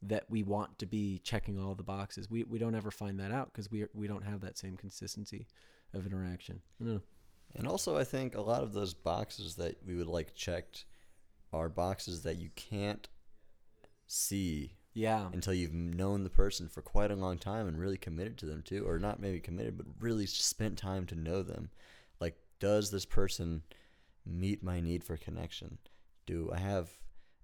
that 0.00 0.24
we 0.28 0.44
want 0.44 0.78
to 0.78 0.86
be 0.86 1.18
checking 1.24 1.58
all 1.58 1.74
the 1.74 1.82
boxes 1.82 2.30
we 2.30 2.44
we 2.44 2.58
don't 2.58 2.76
ever 2.76 2.90
find 2.90 3.18
that 3.18 3.32
out 3.32 3.50
because 3.52 3.70
we 3.70 3.86
we 3.94 4.06
don't 4.06 4.24
have 4.24 4.40
that 4.40 4.56
same 4.56 4.76
consistency 4.76 5.46
of 5.94 6.06
interaction. 6.06 6.60
And 7.54 7.66
also, 7.66 7.96
I 7.96 8.04
think 8.04 8.34
a 8.34 8.40
lot 8.40 8.62
of 8.62 8.72
those 8.72 8.94
boxes 8.94 9.56
that 9.56 9.78
we 9.86 9.94
would 9.96 10.06
like 10.06 10.34
checked 10.34 10.84
are 11.52 11.68
boxes 11.68 12.22
that 12.22 12.36
you 12.36 12.50
can't 12.54 13.08
see 14.06 14.72
yeah 14.94 15.28
until 15.32 15.52
you've 15.52 15.74
known 15.74 16.24
the 16.24 16.30
person 16.30 16.66
for 16.66 16.82
quite 16.82 17.10
a 17.10 17.16
long 17.16 17.38
time 17.38 17.68
and 17.68 17.78
really 17.78 17.96
committed 17.96 18.36
to 18.38 18.46
them 18.46 18.62
too, 18.62 18.86
or 18.86 18.98
not 18.98 19.20
maybe 19.20 19.40
committed, 19.40 19.76
but 19.76 19.86
really 20.00 20.26
spent 20.26 20.76
time 20.76 21.06
to 21.06 21.14
know 21.14 21.42
them. 21.42 21.70
Like, 22.20 22.36
does 22.58 22.90
this 22.90 23.06
person 23.06 23.62
meet 24.26 24.62
my 24.62 24.80
need 24.80 25.04
for 25.04 25.16
connection? 25.16 25.78
Do 26.26 26.50
I 26.52 26.58
have 26.58 26.90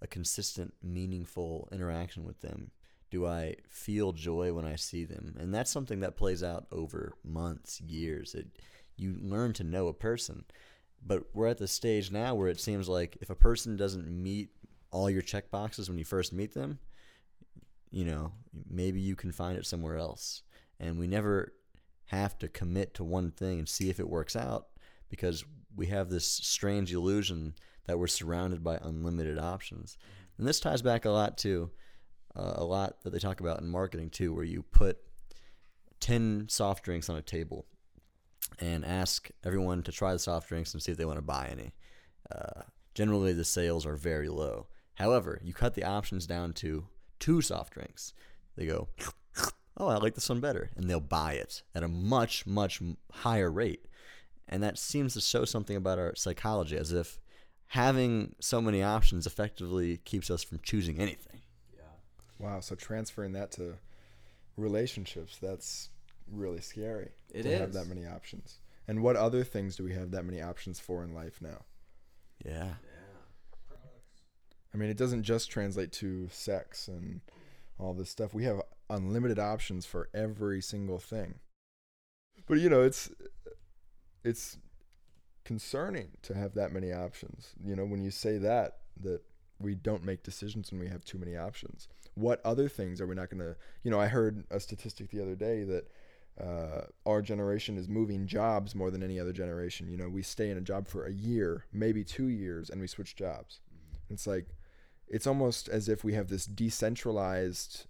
a 0.02 0.06
consistent, 0.06 0.74
meaningful 0.82 1.68
interaction 1.72 2.24
with 2.24 2.40
them? 2.40 2.72
Do 3.14 3.26
I 3.28 3.54
feel 3.68 4.10
joy 4.10 4.52
when 4.52 4.64
I 4.64 4.74
see 4.74 5.04
them? 5.04 5.36
And 5.38 5.54
that's 5.54 5.70
something 5.70 6.00
that 6.00 6.16
plays 6.16 6.42
out 6.42 6.66
over 6.72 7.12
months, 7.22 7.80
years. 7.80 8.34
It, 8.34 8.48
you 8.96 9.14
learn 9.20 9.52
to 9.52 9.62
know 9.62 9.86
a 9.86 9.94
person. 9.94 10.44
But 11.06 11.22
we're 11.32 11.46
at 11.46 11.58
the 11.58 11.68
stage 11.68 12.10
now 12.10 12.34
where 12.34 12.48
it 12.48 12.58
seems 12.58 12.88
like 12.88 13.16
if 13.20 13.30
a 13.30 13.36
person 13.36 13.76
doesn't 13.76 14.10
meet 14.10 14.48
all 14.90 15.08
your 15.08 15.22
check 15.22 15.52
boxes 15.52 15.88
when 15.88 15.96
you 15.96 16.04
first 16.04 16.32
meet 16.32 16.54
them, 16.54 16.80
you 17.92 18.04
know, 18.04 18.32
maybe 18.68 18.98
you 18.98 19.14
can 19.14 19.30
find 19.30 19.56
it 19.56 19.64
somewhere 19.64 19.96
else. 19.96 20.42
And 20.80 20.98
we 20.98 21.06
never 21.06 21.52
have 22.06 22.36
to 22.40 22.48
commit 22.48 22.94
to 22.94 23.04
one 23.04 23.30
thing 23.30 23.60
and 23.60 23.68
see 23.68 23.90
if 23.90 24.00
it 24.00 24.10
works 24.10 24.34
out 24.34 24.66
because 25.08 25.44
we 25.76 25.86
have 25.86 26.10
this 26.10 26.26
strange 26.26 26.92
illusion 26.92 27.54
that 27.86 27.96
we're 27.96 28.08
surrounded 28.08 28.64
by 28.64 28.80
unlimited 28.82 29.38
options. 29.38 29.98
And 30.36 30.48
this 30.48 30.58
ties 30.58 30.82
back 30.82 31.04
a 31.04 31.10
lot 31.10 31.38
to 31.38 31.70
uh, 32.36 32.54
a 32.56 32.64
lot 32.64 33.02
that 33.02 33.10
they 33.10 33.18
talk 33.18 33.40
about 33.40 33.60
in 33.60 33.68
marketing 33.68 34.10
too, 34.10 34.34
where 34.34 34.44
you 34.44 34.62
put 34.62 34.98
10 36.00 36.46
soft 36.48 36.84
drinks 36.84 37.08
on 37.08 37.16
a 37.16 37.22
table 37.22 37.66
and 38.58 38.84
ask 38.84 39.30
everyone 39.44 39.82
to 39.82 39.92
try 39.92 40.12
the 40.12 40.18
soft 40.18 40.48
drinks 40.48 40.72
and 40.72 40.82
see 40.82 40.92
if 40.92 40.98
they 40.98 41.04
want 41.04 41.18
to 41.18 41.22
buy 41.22 41.48
any. 41.50 41.72
Uh, 42.30 42.62
generally, 42.94 43.32
the 43.32 43.44
sales 43.44 43.86
are 43.86 43.96
very 43.96 44.28
low. 44.28 44.66
However, 44.94 45.40
you 45.42 45.52
cut 45.52 45.74
the 45.74 45.84
options 45.84 46.26
down 46.26 46.52
to 46.54 46.86
two 47.18 47.40
soft 47.40 47.74
drinks. 47.74 48.12
They 48.56 48.66
go, 48.66 48.88
oh, 49.76 49.88
I 49.88 49.96
like 49.96 50.14
this 50.14 50.28
one 50.28 50.40
better. 50.40 50.70
And 50.76 50.88
they'll 50.88 51.00
buy 51.00 51.34
it 51.34 51.62
at 51.74 51.82
a 51.82 51.88
much, 51.88 52.46
much 52.46 52.80
higher 53.12 53.50
rate. 53.50 53.86
And 54.48 54.62
that 54.62 54.78
seems 54.78 55.14
to 55.14 55.20
show 55.20 55.44
something 55.44 55.76
about 55.76 55.98
our 55.98 56.14
psychology, 56.14 56.76
as 56.76 56.92
if 56.92 57.18
having 57.68 58.34
so 58.40 58.60
many 58.60 58.82
options 58.82 59.26
effectively 59.26 59.96
keeps 59.98 60.30
us 60.30 60.44
from 60.44 60.60
choosing 60.62 61.00
anything. 61.00 61.40
Wow. 62.38 62.60
So 62.60 62.74
transferring 62.74 63.32
that 63.32 63.52
to 63.52 63.74
relationships, 64.56 65.38
that's 65.40 65.90
really 66.30 66.60
scary 66.60 67.10
It 67.32 67.42
to 67.42 67.58
have 67.58 67.72
that 67.74 67.86
many 67.86 68.06
options. 68.06 68.58
And 68.86 69.02
what 69.02 69.16
other 69.16 69.44
things 69.44 69.76
do 69.76 69.84
we 69.84 69.94
have 69.94 70.10
that 70.10 70.24
many 70.24 70.42
options 70.42 70.78
for 70.78 71.02
in 71.02 71.14
life 71.14 71.40
now? 71.40 71.64
Yeah. 72.44 72.52
yeah. 72.52 73.76
I 74.72 74.76
mean, 74.76 74.90
it 74.90 74.96
doesn't 74.96 75.22
just 75.22 75.50
translate 75.50 75.92
to 75.92 76.28
sex 76.30 76.88
and 76.88 77.20
all 77.78 77.94
this 77.94 78.10
stuff. 78.10 78.34
We 78.34 78.44
have 78.44 78.60
unlimited 78.90 79.38
options 79.38 79.86
for 79.86 80.08
every 80.12 80.60
single 80.60 80.98
thing. 80.98 81.36
But 82.46 82.58
you 82.58 82.68
know, 82.68 82.82
it's 82.82 83.10
it's 84.24 84.58
concerning 85.44 86.08
to 86.22 86.34
have 86.34 86.54
that 86.54 86.72
many 86.72 86.92
options. 86.92 87.52
You 87.64 87.76
know, 87.76 87.84
when 87.84 88.02
you 88.02 88.10
say 88.10 88.38
that 88.38 88.78
that 89.00 89.22
we 89.60 89.74
don't 89.74 90.04
make 90.04 90.22
decisions 90.22 90.70
when 90.70 90.80
we 90.80 90.88
have 90.88 91.04
too 91.04 91.18
many 91.18 91.36
options. 91.36 91.88
What 92.14 92.40
other 92.44 92.68
things 92.68 93.00
are 93.00 93.06
we 93.06 93.14
not 93.14 93.30
going 93.30 93.40
to, 93.40 93.56
you 93.82 93.90
know, 93.90 94.00
I 94.00 94.06
heard 94.06 94.44
a 94.50 94.60
statistic 94.60 95.10
the 95.10 95.22
other 95.22 95.34
day 95.34 95.64
that 95.64 95.88
uh, 96.40 96.86
our 97.06 97.22
generation 97.22 97.76
is 97.76 97.88
moving 97.88 98.26
jobs 98.26 98.74
more 98.74 98.90
than 98.90 99.02
any 99.02 99.20
other 99.20 99.32
generation. 99.32 99.88
You 99.88 99.96
know, 99.96 100.08
we 100.08 100.22
stay 100.22 100.50
in 100.50 100.58
a 100.58 100.62
job 100.62 100.88
for 100.88 101.06
a 101.06 101.12
year, 101.12 101.64
maybe 101.72 102.04
two 102.04 102.28
years, 102.28 102.70
and 102.70 102.80
we 102.80 102.86
switch 102.86 103.16
jobs. 103.16 103.60
It's 104.10 104.26
like, 104.26 104.46
it's 105.08 105.26
almost 105.26 105.68
as 105.68 105.88
if 105.88 106.02
we 106.02 106.14
have 106.14 106.28
this 106.28 106.46
decentralized 106.46 107.86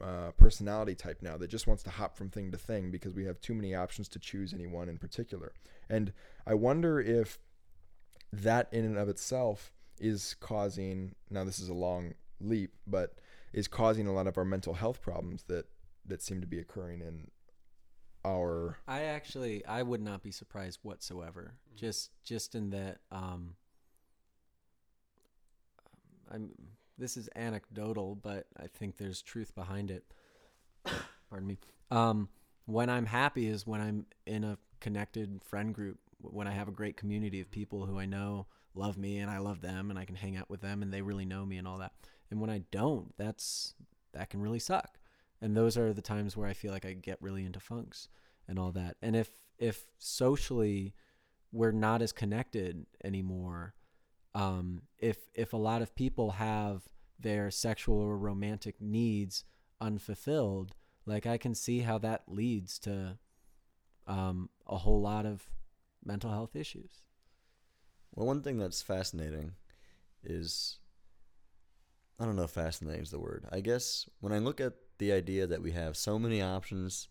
uh, 0.00 0.30
personality 0.36 0.94
type 0.94 1.22
now 1.22 1.36
that 1.36 1.48
just 1.48 1.66
wants 1.66 1.82
to 1.82 1.90
hop 1.90 2.16
from 2.16 2.30
thing 2.30 2.52
to 2.52 2.58
thing 2.58 2.90
because 2.90 3.14
we 3.14 3.24
have 3.24 3.40
too 3.40 3.54
many 3.54 3.74
options 3.74 4.08
to 4.08 4.18
choose 4.18 4.54
any 4.54 4.66
one 4.66 4.88
in 4.88 4.98
particular. 4.98 5.52
And 5.90 6.12
I 6.46 6.54
wonder 6.54 7.00
if 7.00 7.38
that 8.32 8.68
in 8.70 8.84
and 8.84 8.98
of 8.98 9.08
itself 9.08 9.72
is 10.00 10.36
causing, 10.40 11.14
now 11.30 11.44
this 11.44 11.58
is 11.58 11.68
a 11.68 11.74
long 11.74 12.14
leap, 12.40 12.72
but 12.86 13.18
is 13.52 13.68
causing 13.68 14.06
a 14.06 14.12
lot 14.12 14.26
of 14.26 14.38
our 14.38 14.44
mental 14.44 14.74
health 14.74 15.00
problems 15.00 15.44
that, 15.48 15.66
that 16.06 16.22
seem 16.22 16.40
to 16.40 16.46
be 16.46 16.58
occurring 16.58 17.00
in 17.00 17.28
our 18.24 18.78
I 18.86 19.02
actually 19.02 19.64
I 19.64 19.82
would 19.82 20.02
not 20.02 20.22
be 20.22 20.30
surprised 20.30 20.80
whatsoever. 20.82 21.54
Just 21.74 22.10
just 22.24 22.54
in 22.54 22.70
that 22.70 22.98
um 23.10 23.54
I'm 26.30 26.50
this 26.98 27.16
is 27.16 27.28
anecdotal, 27.36 28.16
but 28.16 28.46
I 28.58 28.66
think 28.66 28.96
there's 28.96 29.22
truth 29.22 29.54
behind 29.54 29.90
it. 29.90 30.04
Pardon 31.30 31.46
me. 31.46 31.58
Um 31.90 32.28
when 32.66 32.90
I'm 32.90 33.06
happy 33.06 33.46
is 33.46 33.66
when 33.66 33.80
I'm 33.80 34.06
in 34.26 34.44
a 34.44 34.58
connected 34.80 35.40
friend 35.42 35.74
group, 35.74 35.98
when 36.20 36.46
I 36.46 36.52
have 36.52 36.68
a 36.68 36.72
great 36.72 36.96
community 36.96 37.40
of 37.40 37.50
people 37.50 37.86
who 37.86 37.98
I 37.98 38.04
know 38.04 38.46
love 38.74 38.96
me 38.96 39.18
and 39.18 39.30
I 39.30 39.38
love 39.38 39.60
them 39.60 39.90
and 39.90 39.98
I 39.98 40.04
can 40.04 40.16
hang 40.16 40.36
out 40.36 40.50
with 40.50 40.60
them 40.60 40.82
and 40.82 40.92
they 40.92 41.02
really 41.02 41.24
know 41.24 41.44
me 41.44 41.56
and 41.56 41.66
all 41.66 41.78
that. 41.78 41.92
And 42.30 42.40
when 42.40 42.50
I 42.50 42.62
don't, 42.70 43.16
that's 43.16 43.74
that 44.12 44.30
can 44.30 44.40
really 44.40 44.58
suck. 44.58 44.98
And 45.40 45.56
those 45.56 45.76
are 45.76 45.92
the 45.92 46.02
times 46.02 46.36
where 46.36 46.48
I 46.48 46.52
feel 46.52 46.72
like 46.72 46.84
I 46.84 46.92
get 46.92 47.18
really 47.20 47.44
into 47.44 47.60
funks 47.60 48.08
and 48.46 48.58
all 48.58 48.72
that. 48.72 48.96
And 49.02 49.14
if 49.14 49.30
if 49.58 49.86
socially 49.98 50.94
we're 51.52 51.72
not 51.72 52.02
as 52.02 52.12
connected 52.12 52.86
anymore, 53.02 53.74
um, 54.34 54.82
if 54.98 55.18
if 55.34 55.52
a 55.52 55.58
lot 55.58 55.82
of 55.82 55.94
people 55.94 56.32
have 56.32 56.82
their 57.18 57.50
sexual 57.50 57.98
or 57.98 58.16
romantic 58.16 58.80
needs 58.80 59.44
unfulfilled, 59.80 60.74
like 61.06 61.26
I 61.26 61.38
can 61.38 61.54
see 61.54 61.80
how 61.80 61.98
that 61.98 62.22
leads 62.28 62.78
to 62.80 63.18
um, 64.06 64.50
a 64.66 64.78
whole 64.78 65.00
lot 65.00 65.26
of 65.26 65.48
mental 66.04 66.30
health 66.30 66.54
issues. 66.54 67.02
Well, 68.18 68.26
one 68.26 68.42
thing 68.42 68.58
that's 68.58 68.82
fascinating 68.82 69.52
is 70.24 70.78
I 72.18 72.24
don't 72.24 72.34
know 72.34 72.42
if 72.42 72.50
fascinating 72.50 73.00
is 73.00 73.12
the 73.12 73.20
word. 73.20 73.44
I 73.52 73.60
guess 73.60 74.08
when 74.18 74.32
I 74.32 74.38
look 74.38 74.60
at 74.60 74.72
the 74.98 75.12
idea 75.12 75.46
that 75.46 75.62
we 75.62 75.70
have 75.70 75.96
so 75.96 76.18
many 76.18 76.42
options 76.42 77.06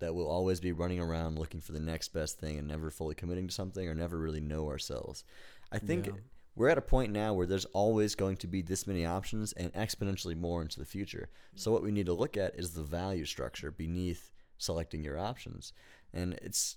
that 0.00 0.14
we'll 0.14 0.28
always 0.28 0.60
be 0.60 0.72
running 0.72 1.00
around 1.00 1.38
looking 1.38 1.62
for 1.62 1.72
the 1.72 1.80
next 1.80 2.08
best 2.08 2.38
thing 2.38 2.58
and 2.58 2.68
never 2.68 2.90
fully 2.90 3.14
committing 3.14 3.48
to 3.48 3.54
something 3.54 3.88
or 3.88 3.94
never 3.94 4.18
really 4.18 4.42
know 4.42 4.68
ourselves. 4.68 5.24
I 5.72 5.78
think 5.78 6.08
Yeah. 6.08 6.12
we're 6.54 6.68
at 6.68 6.76
a 6.76 6.82
point 6.82 7.10
now 7.10 7.32
where 7.32 7.46
there's 7.46 7.64
always 7.66 8.14
going 8.14 8.36
to 8.36 8.46
be 8.46 8.60
this 8.60 8.86
many 8.86 9.06
options 9.06 9.54
and 9.54 9.72
exponentially 9.72 10.36
more 10.36 10.60
into 10.60 10.78
the 10.78 10.84
future. 10.84 11.30
So 11.54 11.72
what 11.72 11.82
we 11.82 11.90
need 11.90 12.04
to 12.04 12.12
look 12.12 12.36
at 12.36 12.54
is 12.54 12.74
the 12.74 12.82
value 12.82 13.24
structure 13.24 13.70
beneath 13.70 14.30
selecting 14.58 15.02
your 15.02 15.16
options. 15.16 15.72
And 16.12 16.34
it's 16.42 16.76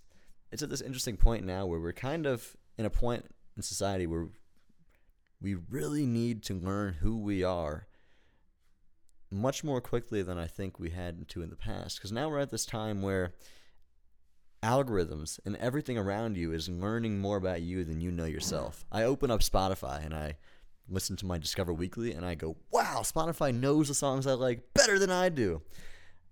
it's 0.51 0.63
at 0.63 0.69
this 0.69 0.81
interesting 0.81 1.17
point 1.17 1.45
now 1.45 1.65
where 1.65 1.79
we're 1.79 1.93
kind 1.93 2.25
of 2.25 2.55
in 2.77 2.85
a 2.85 2.89
point 2.89 3.25
in 3.55 3.61
society 3.61 4.07
where 4.07 4.27
we 5.41 5.55
really 5.55 6.05
need 6.05 6.43
to 6.43 6.53
learn 6.53 6.95
who 6.95 7.17
we 7.17 7.43
are 7.43 7.87
much 9.31 9.63
more 9.63 9.79
quickly 9.79 10.21
than 10.21 10.37
I 10.37 10.47
think 10.47 10.79
we 10.79 10.89
had 10.89 11.27
to 11.29 11.41
in 11.41 11.49
the 11.49 11.55
past. 11.55 11.97
Because 11.97 12.11
now 12.11 12.29
we're 12.29 12.39
at 12.39 12.49
this 12.49 12.65
time 12.65 13.01
where 13.01 13.33
algorithms 14.63 15.39
and 15.45 15.55
everything 15.57 15.97
around 15.97 16.35
you 16.35 16.51
is 16.51 16.67
learning 16.67 17.19
more 17.19 17.37
about 17.37 17.61
you 17.61 17.83
than 17.83 18.01
you 18.01 18.11
know 18.11 18.25
yourself. 18.25 18.85
I 18.91 19.03
open 19.03 19.31
up 19.31 19.41
Spotify 19.41 20.03
and 20.03 20.13
I 20.13 20.37
listen 20.89 21.15
to 21.17 21.25
my 21.25 21.37
Discover 21.37 21.73
Weekly 21.73 22.13
and 22.13 22.25
I 22.25 22.35
go, 22.35 22.57
wow, 22.71 23.01
Spotify 23.03 23.53
knows 23.53 23.87
the 23.87 23.93
songs 23.93 24.27
I 24.27 24.33
like 24.33 24.73
better 24.73 24.99
than 24.99 25.11
I 25.11 25.29
do. 25.29 25.61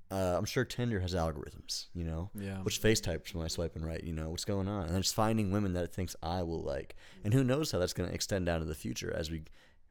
Uh, 0.10 0.36
I'm 0.38 0.46
sure 0.46 0.64
Tinder 0.64 1.00
has 1.02 1.14
algorithms, 1.14 1.88
you 1.94 2.06
know, 2.06 2.30
Yeah. 2.34 2.60
which 2.64 2.78
face 2.78 3.02
types 3.02 3.36
am 3.36 3.42
I 3.42 3.48
swiping 3.50 3.84
right, 3.84 4.02
you 4.04 4.14
know, 4.14 4.30
what's 4.30 4.46
going 4.46 4.68
on? 4.70 4.86
And 4.86 4.96
then 4.96 5.02
just 5.02 5.16
finding 5.16 5.52
women 5.52 5.74
that 5.74 5.84
it 5.84 5.94
thinks 5.94 6.16
I 6.24 6.44
will 6.44 6.62
like. 6.64 6.96
And 7.26 7.34
who 7.34 7.44
knows 7.44 7.72
how 7.72 7.80
that's 7.80 7.94
going 7.94 8.08
to 8.08 8.16
extend 8.16 8.46
down 8.46 8.58
into 8.62 8.68
the 8.70 8.76
future 8.76 9.14
as 9.14 9.30
we 9.30 9.44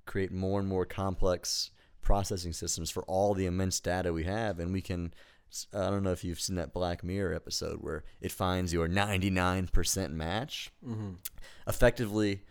create 0.07 0.33
more 0.33 0.59
and 0.59 0.69
more 0.69 0.87
complex 0.87 1.71
processing 2.01 2.53
systems 2.55 2.89
for 2.91 3.03
all 3.05 3.35
the 3.35 3.45
immense 3.47 3.79
data 3.81 4.13
we 4.13 4.25
have. 4.25 4.59
And 4.59 4.73
we 4.73 4.81
can, 4.81 5.13
I 5.75 5.91
don't 5.91 6.03
know 6.03 6.13
if 6.13 6.25
you've 6.25 6.41
seen 6.41 6.57
that 6.57 6.73
Black 6.73 7.05
Mirror 7.05 7.35
episode 7.35 7.83
where 7.83 8.05
it 8.23 8.33
finds 8.33 8.73
your 8.73 8.89
99% 8.89 10.13
match. 10.13 10.73
Effectively, 11.67 12.43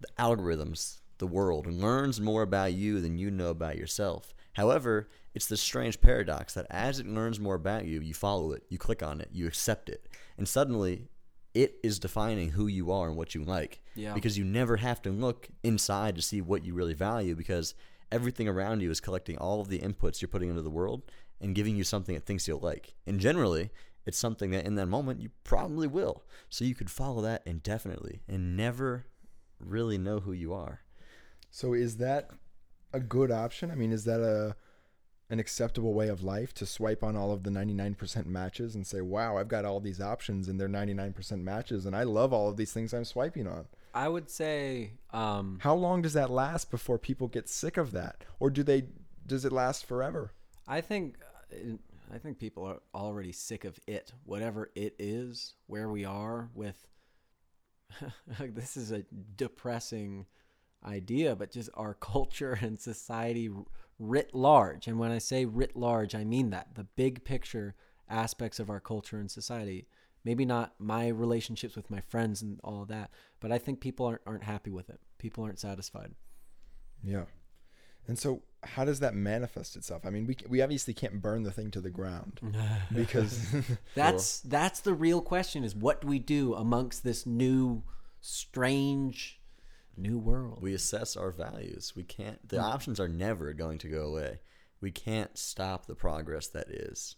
the 0.00 0.08
algorithms, 0.18 1.00
the 1.18 1.26
world, 1.26 1.66
learns 1.66 2.20
more 2.20 2.42
about 2.42 2.72
you 2.72 3.00
than 3.00 3.18
you 3.18 3.30
know 3.30 3.48
about 3.50 3.76
yourself. 3.78 4.34
However, 4.56 5.10
it's 5.34 5.44
this 5.44 5.60
strange 5.60 6.00
paradox 6.00 6.54
that 6.54 6.66
as 6.70 6.98
it 6.98 7.06
learns 7.06 7.38
more 7.38 7.56
about 7.56 7.84
you, 7.84 8.00
you 8.00 8.14
follow 8.14 8.52
it, 8.52 8.62
you 8.70 8.78
click 8.78 9.02
on 9.02 9.20
it, 9.20 9.28
you 9.30 9.46
accept 9.46 9.90
it, 9.90 10.08
and 10.38 10.48
suddenly 10.48 11.10
it 11.52 11.74
is 11.82 11.98
defining 11.98 12.48
who 12.48 12.66
you 12.66 12.90
are 12.90 13.06
and 13.06 13.18
what 13.18 13.34
you 13.34 13.44
like. 13.44 13.82
Yeah. 13.94 14.14
Because 14.14 14.38
you 14.38 14.44
never 14.46 14.78
have 14.78 15.02
to 15.02 15.10
look 15.10 15.48
inside 15.62 16.16
to 16.16 16.22
see 16.22 16.40
what 16.40 16.64
you 16.64 16.72
really 16.72 16.94
value 16.94 17.34
because 17.34 17.74
everything 18.10 18.48
around 18.48 18.80
you 18.80 18.90
is 18.90 18.98
collecting 18.98 19.36
all 19.36 19.60
of 19.60 19.68
the 19.68 19.80
inputs 19.80 20.22
you're 20.22 20.28
putting 20.30 20.48
into 20.48 20.62
the 20.62 20.70
world 20.70 21.02
and 21.38 21.54
giving 21.54 21.76
you 21.76 21.84
something 21.84 22.14
it 22.14 22.24
thinks 22.24 22.48
you'll 22.48 22.58
like. 22.58 22.94
And 23.06 23.20
generally, 23.20 23.68
it's 24.06 24.16
something 24.16 24.52
that 24.52 24.64
in 24.64 24.76
that 24.76 24.86
moment 24.86 25.20
you 25.20 25.28
probably 25.44 25.86
will. 25.86 26.24
So 26.48 26.64
you 26.64 26.74
could 26.74 26.90
follow 26.90 27.20
that 27.20 27.42
indefinitely 27.44 28.22
and 28.26 28.56
never 28.56 29.04
really 29.60 29.98
know 29.98 30.20
who 30.20 30.32
you 30.32 30.54
are. 30.54 30.80
So 31.50 31.74
is 31.74 31.98
that 31.98 32.30
a 32.92 33.00
good 33.00 33.30
option? 33.30 33.70
I 33.70 33.74
mean, 33.74 33.92
is 33.92 34.04
that 34.04 34.20
a 34.20 34.56
an 35.28 35.40
acceptable 35.40 35.92
way 35.92 36.06
of 36.06 36.22
life 36.22 36.54
to 36.54 36.64
swipe 36.64 37.02
on 37.02 37.16
all 37.16 37.32
of 37.32 37.42
the 37.42 37.50
99% 37.50 38.26
matches 38.26 38.76
and 38.76 38.86
say, 38.86 39.00
"Wow, 39.00 39.38
I've 39.38 39.48
got 39.48 39.64
all 39.64 39.80
these 39.80 40.00
options 40.00 40.46
and 40.46 40.60
they're 40.60 40.68
99% 40.68 41.42
matches 41.42 41.84
and 41.84 41.96
I 41.96 42.04
love 42.04 42.32
all 42.32 42.48
of 42.48 42.56
these 42.56 42.72
things 42.72 42.94
I'm 42.94 43.04
swiping 43.04 43.48
on." 43.48 43.66
I 43.92 44.08
would 44.08 44.30
say 44.30 44.92
um, 45.10 45.58
How 45.62 45.74
long 45.74 46.02
does 46.02 46.12
that 46.12 46.30
last 46.30 46.70
before 46.70 46.98
people 46.98 47.28
get 47.28 47.48
sick 47.48 47.76
of 47.76 47.92
that? 47.92 48.24
Or 48.38 48.50
do 48.50 48.62
they 48.62 48.84
does 49.26 49.44
it 49.44 49.52
last 49.52 49.86
forever? 49.86 50.32
I 50.68 50.80
think 50.80 51.16
uh, 51.52 51.76
I 52.12 52.18
think 52.18 52.38
people 52.38 52.64
are 52.64 52.80
already 52.94 53.32
sick 53.32 53.64
of 53.64 53.80
it, 53.86 54.12
whatever 54.24 54.70
it 54.74 54.94
is, 54.98 55.54
where 55.66 55.88
we 55.88 56.04
are 56.04 56.50
with. 56.54 56.86
this 58.40 58.76
is 58.76 58.92
a 58.92 59.04
depressing 59.36 60.26
idea, 60.84 61.36
but 61.36 61.50
just 61.50 61.70
our 61.74 61.94
culture 62.00 62.58
and 62.60 62.78
society 62.78 63.50
writ 63.98 64.34
large. 64.34 64.86
And 64.86 64.98
when 64.98 65.10
I 65.10 65.18
say 65.18 65.44
writ 65.44 65.76
large, 65.76 66.14
I 66.14 66.24
mean 66.24 66.50
that 66.50 66.74
the 66.74 66.84
big 66.84 67.24
picture 67.24 67.74
aspects 68.08 68.58
of 68.58 68.70
our 68.70 68.80
culture 68.80 69.18
and 69.18 69.30
society. 69.30 69.86
Maybe 70.24 70.44
not 70.44 70.74
my 70.80 71.06
relationships 71.06 71.76
with 71.76 71.88
my 71.88 72.00
friends 72.00 72.42
and 72.42 72.58
all 72.64 72.82
of 72.82 72.88
that, 72.88 73.10
but 73.38 73.52
I 73.52 73.58
think 73.58 73.80
people 73.80 74.06
aren't 74.06 74.22
aren't 74.26 74.42
happy 74.42 74.70
with 74.70 74.90
it. 74.90 75.00
People 75.18 75.44
aren't 75.44 75.60
satisfied. 75.60 76.14
Yeah. 77.02 77.24
And 78.08 78.18
so 78.18 78.42
how 78.62 78.84
does 78.84 79.00
that 79.00 79.14
manifest 79.14 79.76
itself? 79.76 80.04
I 80.04 80.10
mean, 80.10 80.26
we 80.26 80.36
we 80.48 80.62
obviously 80.62 80.94
can't 80.94 81.22
burn 81.22 81.44
the 81.44 81.52
thing 81.52 81.70
to 81.72 81.80
the 81.80 81.90
ground 81.90 82.40
because 82.94 83.46
That's 83.94 84.40
that's 84.40 84.80
the 84.80 84.94
real 84.94 85.20
question: 85.20 85.64
is 85.64 85.74
what 85.74 86.00
do 86.00 86.08
we 86.08 86.18
do 86.18 86.54
amongst 86.54 87.04
this 87.04 87.24
new, 87.24 87.84
strange, 88.20 89.35
new 89.96 90.18
world? 90.18 90.58
We 90.60 90.74
assess 90.74 91.16
our 91.16 91.30
values. 91.30 91.94
We 91.96 92.02
can't, 92.02 92.46
the 92.48 92.58
hmm. 92.58 92.64
options 92.64 93.00
are 93.00 93.08
never 93.08 93.52
going 93.52 93.78
to 93.78 93.88
go 93.88 94.06
away. 94.06 94.40
We 94.80 94.90
can't 94.90 95.36
stop 95.36 95.86
the 95.86 95.94
progress 95.94 96.48
that 96.48 96.68
is. 96.68 97.16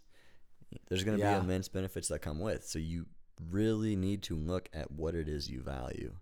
There's 0.89 1.05
going 1.05 1.19
to 1.19 1.23
Yeah. 1.23 1.39
be 1.39 1.45
immense 1.45 1.69
benefits 1.69 2.09
that 2.09 2.21
come 2.21 2.41
with. 2.41 2.65
So 2.65 2.79
you 2.79 3.07
really 3.51 3.97
need 3.97 4.23
to 4.25 4.37
look 4.37 4.69
at 4.73 4.91
what 4.91 5.15
it 5.15 5.29
is 5.29 5.51
you 5.51 5.63
value. 5.63 6.15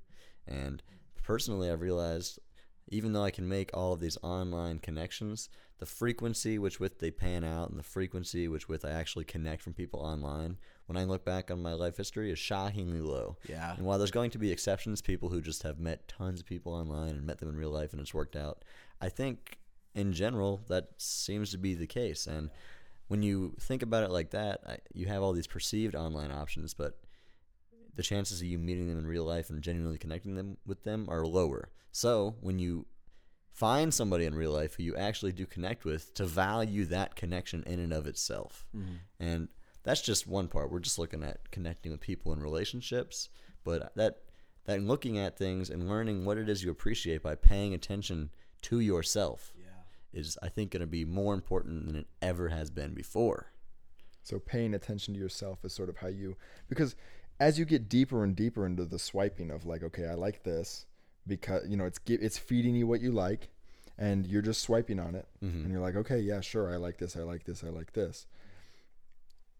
And 0.46 0.82
personally, 1.22 1.70
I've 1.70 1.80
realized 1.80 2.38
even 2.88 3.12
though 3.12 3.24
I 3.24 3.30
can 3.30 3.48
make 3.48 3.70
all 3.74 3.92
of 3.92 4.00
these 4.00 4.18
online 4.22 4.78
connections, 4.78 5.48
the 5.78 5.86
frequency 5.86 6.58
which 6.58 6.78
with 6.78 6.98
they 6.98 7.10
pan 7.10 7.44
out 7.44 7.70
and 7.70 7.78
the 7.78 7.84
frequency 7.84 8.48
which 8.48 8.68
with 8.68 8.84
I 8.84 8.90
actually 8.90 9.24
connect 9.24 9.62
from 9.62 9.74
people 9.74 10.00
online, 10.00 10.58
when 10.86 10.96
I 10.96 11.04
look 11.04 11.24
back 11.24 11.50
on 11.50 11.60
my 11.60 11.72
life 11.72 11.96
history, 11.96 12.30
is 12.30 12.38
shockingly 12.38 13.00
low. 13.00 13.36
Yeah. 13.48 13.74
And 13.76 13.84
while 13.84 13.98
there's 13.98 14.10
going 14.10 14.30
to 14.30 14.38
be 14.38 14.52
exceptions, 14.52 15.02
people 15.02 15.28
who 15.28 15.40
just 15.40 15.64
have 15.64 15.78
met 15.78 16.06
tons 16.08 16.40
of 16.40 16.46
people 16.46 16.72
online 16.72 17.10
and 17.10 17.26
met 17.26 17.38
them 17.38 17.48
in 17.48 17.56
real 17.56 17.70
life 17.70 17.92
and 17.92 18.00
it's 18.00 18.14
worked 18.14 18.36
out, 18.36 18.64
I 19.00 19.08
think 19.08 19.58
in 19.94 20.12
general 20.12 20.62
that 20.68 20.90
seems 20.98 21.50
to 21.50 21.58
be 21.58 21.74
the 21.74 21.86
case. 21.86 22.26
And 22.26 22.50
when 23.08 23.22
you 23.22 23.54
think 23.60 23.82
about 23.82 24.04
it 24.04 24.10
like 24.10 24.30
that, 24.30 24.60
I, 24.66 24.78
you 24.92 25.06
have 25.06 25.22
all 25.22 25.32
these 25.32 25.46
perceived 25.46 25.94
online 25.94 26.30
options, 26.30 26.74
but 26.74 26.98
the 27.96 28.02
chances 28.02 28.40
of 28.40 28.46
you 28.46 28.58
meeting 28.58 28.88
them 28.88 28.98
in 28.98 29.06
real 29.06 29.24
life 29.24 29.50
and 29.50 29.62
genuinely 29.62 29.98
connecting 29.98 30.34
them 30.34 30.58
with 30.66 30.84
them 30.84 31.06
are 31.08 31.26
lower. 31.26 31.70
So 31.90 32.36
when 32.40 32.58
you 32.58 32.86
find 33.50 33.92
somebody 33.92 34.26
in 34.26 34.34
real 34.34 34.52
life 34.52 34.74
who 34.74 34.82
you 34.82 34.94
actually 34.96 35.32
do 35.32 35.46
connect 35.46 35.84
with, 35.84 36.12
to 36.14 36.26
value 36.26 36.84
that 36.86 37.16
connection 37.16 37.62
in 37.66 37.80
and 37.80 37.92
of 37.92 38.06
itself, 38.06 38.66
mm-hmm. 38.76 38.96
and 39.18 39.48
that's 39.82 40.02
just 40.02 40.26
one 40.26 40.48
part. 40.48 40.70
We're 40.70 40.80
just 40.80 40.98
looking 40.98 41.22
at 41.22 41.50
connecting 41.50 41.92
with 41.92 42.00
people 42.00 42.32
in 42.32 42.40
relationships, 42.40 43.30
but 43.64 43.94
that 43.96 44.18
that 44.66 44.82
looking 44.82 45.16
at 45.18 45.38
things 45.38 45.70
and 45.70 45.88
learning 45.88 46.24
what 46.24 46.36
it 46.38 46.48
is 46.48 46.62
you 46.62 46.70
appreciate 46.70 47.22
by 47.22 47.36
paying 47.36 47.72
attention 47.72 48.30
to 48.62 48.80
yourself 48.80 49.52
Yeah. 49.56 50.20
is, 50.20 50.36
I 50.42 50.48
think, 50.48 50.72
going 50.72 50.80
to 50.80 50.88
be 50.88 51.04
more 51.04 51.34
important 51.34 51.86
than 51.86 51.94
it 51.94 52.08
ever 52.20 52.48
has 52.48 52.68
been 52.68 52.92
before. 52.92 53.52
So 54.22 54.40
paying 54.40 54.74
attention 54.74 55.14
to 55.14 55.20
yourself 55.20 55.64
is 55.64 55.72
sort 55.72 55.88
of 55.88 55.98
how 55.98 56.08
you 56.08 56.36
because 56.68 56.96
as 57.38 57.58
you 57.58 57.64
get 57.64 57.88
deeper 57.88 58.24
and 58.24 58.34
deeper 58.34 58.66
into 58.66 58.84
the 58.84 58.98
swiping 58.98 59.50
of 59.50 59.66
like, 59.66 59.82
okay, 59.82 60.06
I 60.06 60.14
like 60.14 60.42
this 60.42 60.86
because 61.26 61.68
you 61.68 61.76
know 61.76 61.84
it's 61.84 62.00
it's 62.06 62.38
feeding 62.38 62.74
you 62.74 62.86
what 62.86 63.00
you 63.00 63.12
like, 63.12 63.50
and 63.98 64.26
you're 64.26 64.42
just 64.42 64.62
swiping 64.62 64.98
on 64.98 65.14
it, 65.14 65.26
mm-hmm. 65.42 65.62
and 65.62 65.70
you're 65.70 65.80
like, 65.80 65.96
okay, 65.96 66.18
yeah, 66.18 66.40
sure, 66.40 66.72
I 66.72 66.76
like 66.76 66.98
this, 66.98 67.16
I 67.16 67.20
like 67.20 67.44
this, 67.44 67.64
I 67.64 67.68
like 67.68 67.92
this. 67.92 68.26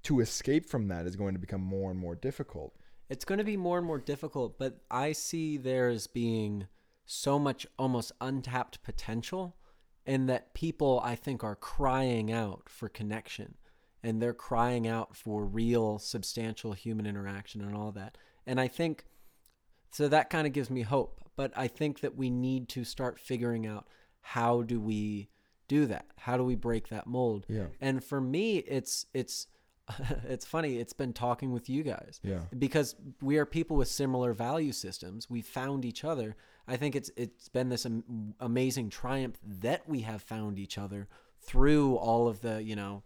To 0.05 0.21
escape 0.21 0.67
from 0.67 0.89
that 0.89 1.07
is 1.07 1.17
going 1.17 1.35
to 1.35 1.41
become 1.41 1.63
more 1.63 1.91
and 1.91 1.99
more 1.99 2.15
difficult. 2.15 2.75
It's 3.09 3.25
going 3.25 3.39
to 3.39 3.45
be 3.45 3.57
more 3.57 3.79
and 3.79 3.87
more 3.87 3.99
difficult, 3.99 4.59
but 4.59 4.81
I 4.91 5.13
see 5.13 5.57
there 5.57 5.89
as 5.89 6.07
being 6.07 6.69
so 7.05 7.39
much 7.39 7.67
almost 7.79 8.13
untapped 8.21 8.83
potential, 8.83 9.57
and 10.05 10.29
that 10.29 10.55
people 10.55 11.01
I 11.05 11.15
think 11.17 11.43
are 11.43 11.57
crying 11.57 12.33
out 12.33 12.69
for 12.69 12.89
connection, 12.89 13.57
and 14.07 14.23
they're 14.23 14.33
crying 14.33 14.87
out 14.87 15.17
for 15.17 15.45
real, 15.45 15.99
substantial 15.99 16.73
human 16.73 17.07
interaction 17.07 17.61
and 17.61 17.75
all 17.75 17.91
that. 17.93 18.17
And 18.47 18.61
I 18.61 18.69
think 18.69 19.05
so 19.91 20.09
that 20.09 20.31
kind 20.31 20.47
of 20.47 20.53
gives 20.53 20.71
me 20.71 20.83
hope. 20.83 21.21
But 21.37 21.53
I 21.57 21.69
think 21.69 22.01
that 22.01 22.17
we 22.17 22.31
need 22.31 22.69
to 22.71 22.85
start 22.85 23.19
figuring 23.19 23.67
out 23.67 23.87
how 24.21 24.63
do 24.63 24.81
we 24.81 25.29
do 25.69 25.87
that? 25.87 26.07
How 26.17 26.37
do 26.37 26.45
we 26.45 26.55
break 26.55 26.89
that 26.89 27.07
mold? 27.07 27.45
Yeah. 27.49 27.67
And 27.81 28.03
for 28.03 28.21
me, 28.21 28.59
it's 28.59 29.07
it's 29.13 29.49
it's 30.29 30.47
funny. 30.47 30.79
It's 30.79 30.93
been 30.93 31.13
talking 31.13 31.53
with 31.53 31.69
you 31.69 31.83
guys 31.83 32.21
Yeah. 32.23 32.41
because 32.59 32.95
we 33.21 33.39
are 33.39 33.47
people 33.47 33.77
with 33.77 33.89
similar 33.89 34.33
value 34.33 34.73
systems. 34.73 35.29
We 35.31 35.43
found 35.43 35.85
each 35.85 36.05
other. 36.05 36.37
I 36.69 36.77
think 36.77 36.97
it's 36.97 37.11
it's 37.17 37.49
been 37.49 37.69
this 37.69 37.85
am- 37.87 38.35
amazing 38.41 38.91
triumph 38.91 39.37
that 39.45 39.89
we 39.89 40.01
have 40.01 40.23
found 40.23 40.59
each 40.59 40.79
other 40.79 41.09
through 41.41 41.97
all 41.97 42.29
of 42.29 42.41
the 42.41 42.63
you 42.63 42.75
know 42.77 43.03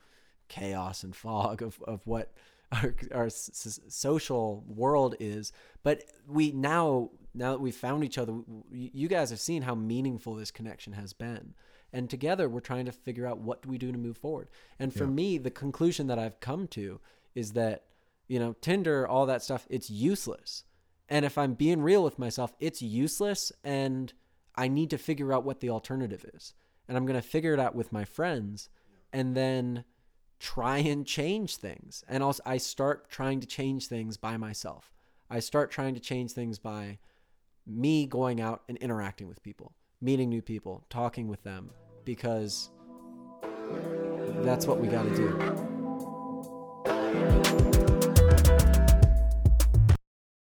chaos 0.50 1.02
and 1.02 1.16
fog 1.16 1.62
of 1.62 1.82
of 1.84 2.06
what 2.06 2.34
our 2.72 2.94
our 3.14 3.26
s- 3.26 3.80
social 3.88 4.62
world 4.68 5.14
is. 5.18 5.52
But 5.82 6.04
we 6.28 6.52
now 6.52 7.10
now 7.32 7.52
that 7.52 7.60
we've 7.60 7.74
found 7.74 8.04
each 8.04 8.18
other, 8.18 8.34
you 8.70 9.08
guys 9.08 9.30
have 9.30 9.40
seen 9.40 9.62
how 9.62 9.74
meaningful 9.74 10.34
this 10.34 10.50
connection 10.50 10.92
has 10.92 11.14
been. 11.14 11.54
And 11.92 12.10
together 12.10 12.48
we're 12.48 12.60
trying 12.60 12.84
to 12.86 12.92
figure 12.92 13.26
out 13.26 13.38
what 13.38 13.62
do 13.62 13.68
we 13.68 13.78
do 13.78 13.90
to 13.90 13.98
move 13.98 14.18
forward. 14.18 14.48
And 14.78 14.92
for 14.94 15.06
me, 15.06 15.38
the 15.38 15.50
conclusion 15.50 16.06
that 16.08 16.18
I've 16.18 16.38
come 16.40 16.68
to 16.68 17.00
is 17.34 17.52
that 17.52 17.84
you 18.30 18.38
know, 18.38 18.54
Tinder, 18.60 19.08
all 19.08 19.26
that 19.26 19.42
stuff, 19.42 19.66
it's 19.68 19.90
useless. 19.90 20.62
And 21.08 21.24
if 21.24 21.36
I'm 21.36 21.54
being 21.54 21.82
real 21.82 22.04
with 22.04 22.16
myself, 22.16 22.54
it's 22.60 22.80
useless 22.80 23.50
and 23.64 24.12
I 24.54 24.68
need 24.68 24.90
to 24.90 24.98
figure 24.98 25.32
out 25.32 25.44
what 25.44 25.58
the 25.58 25.70
alternative 25.70 26.24
is. 26.32 26.54
And 26.86 26.96
I'm 26.96 27.06
going 27.06 27.20
to 27.20 27.26
figure 27.26 27.54
it 27.54 27.58
out 27.58 27.74
with 27.74 27.92
my 27.92 28.04
friends 28.04 28.68
and 29.12 29.36
then 29.36 29.82
try 30.40 30.79
and 30.79 31.07
change 31.07 31.57
things. 31.57 32.03
And 32.09 32.22
also 32.22 32.42
I 32.44 32.57
start 32.57 33.11
trying 33.11 33.40
to 33.40 33.46
change 33.46 33.87
things 33.87 34.16
by 34.16 34.37
myself. 34.37 34.90
I 35.29 35.38
start 35.38 35.70
trying 35.70 35.94
to 35.94 36.00
change 36.00 36.33
things 36.33 36.59
by 36.59 36.98
me 37.66 38.07
going 38.07 38.40
out 38.40 38.62
and 38.68 38.76
interacting 38.79 39.29
with 39.29 39.42
people, 39.42 39.72
meeting 40.00 40.29
new 40.29 40.42
people, 40.42 40.83
talking 40.90 41.29
with 41.29 41.42
them 41.44 41.70
because 42.05 42.70
that's 44.42 44.66
what 44.66 44.81
we 44.81 44.88
got 44.88 45.05
to 45.05 45.14
do. 45.14 45.70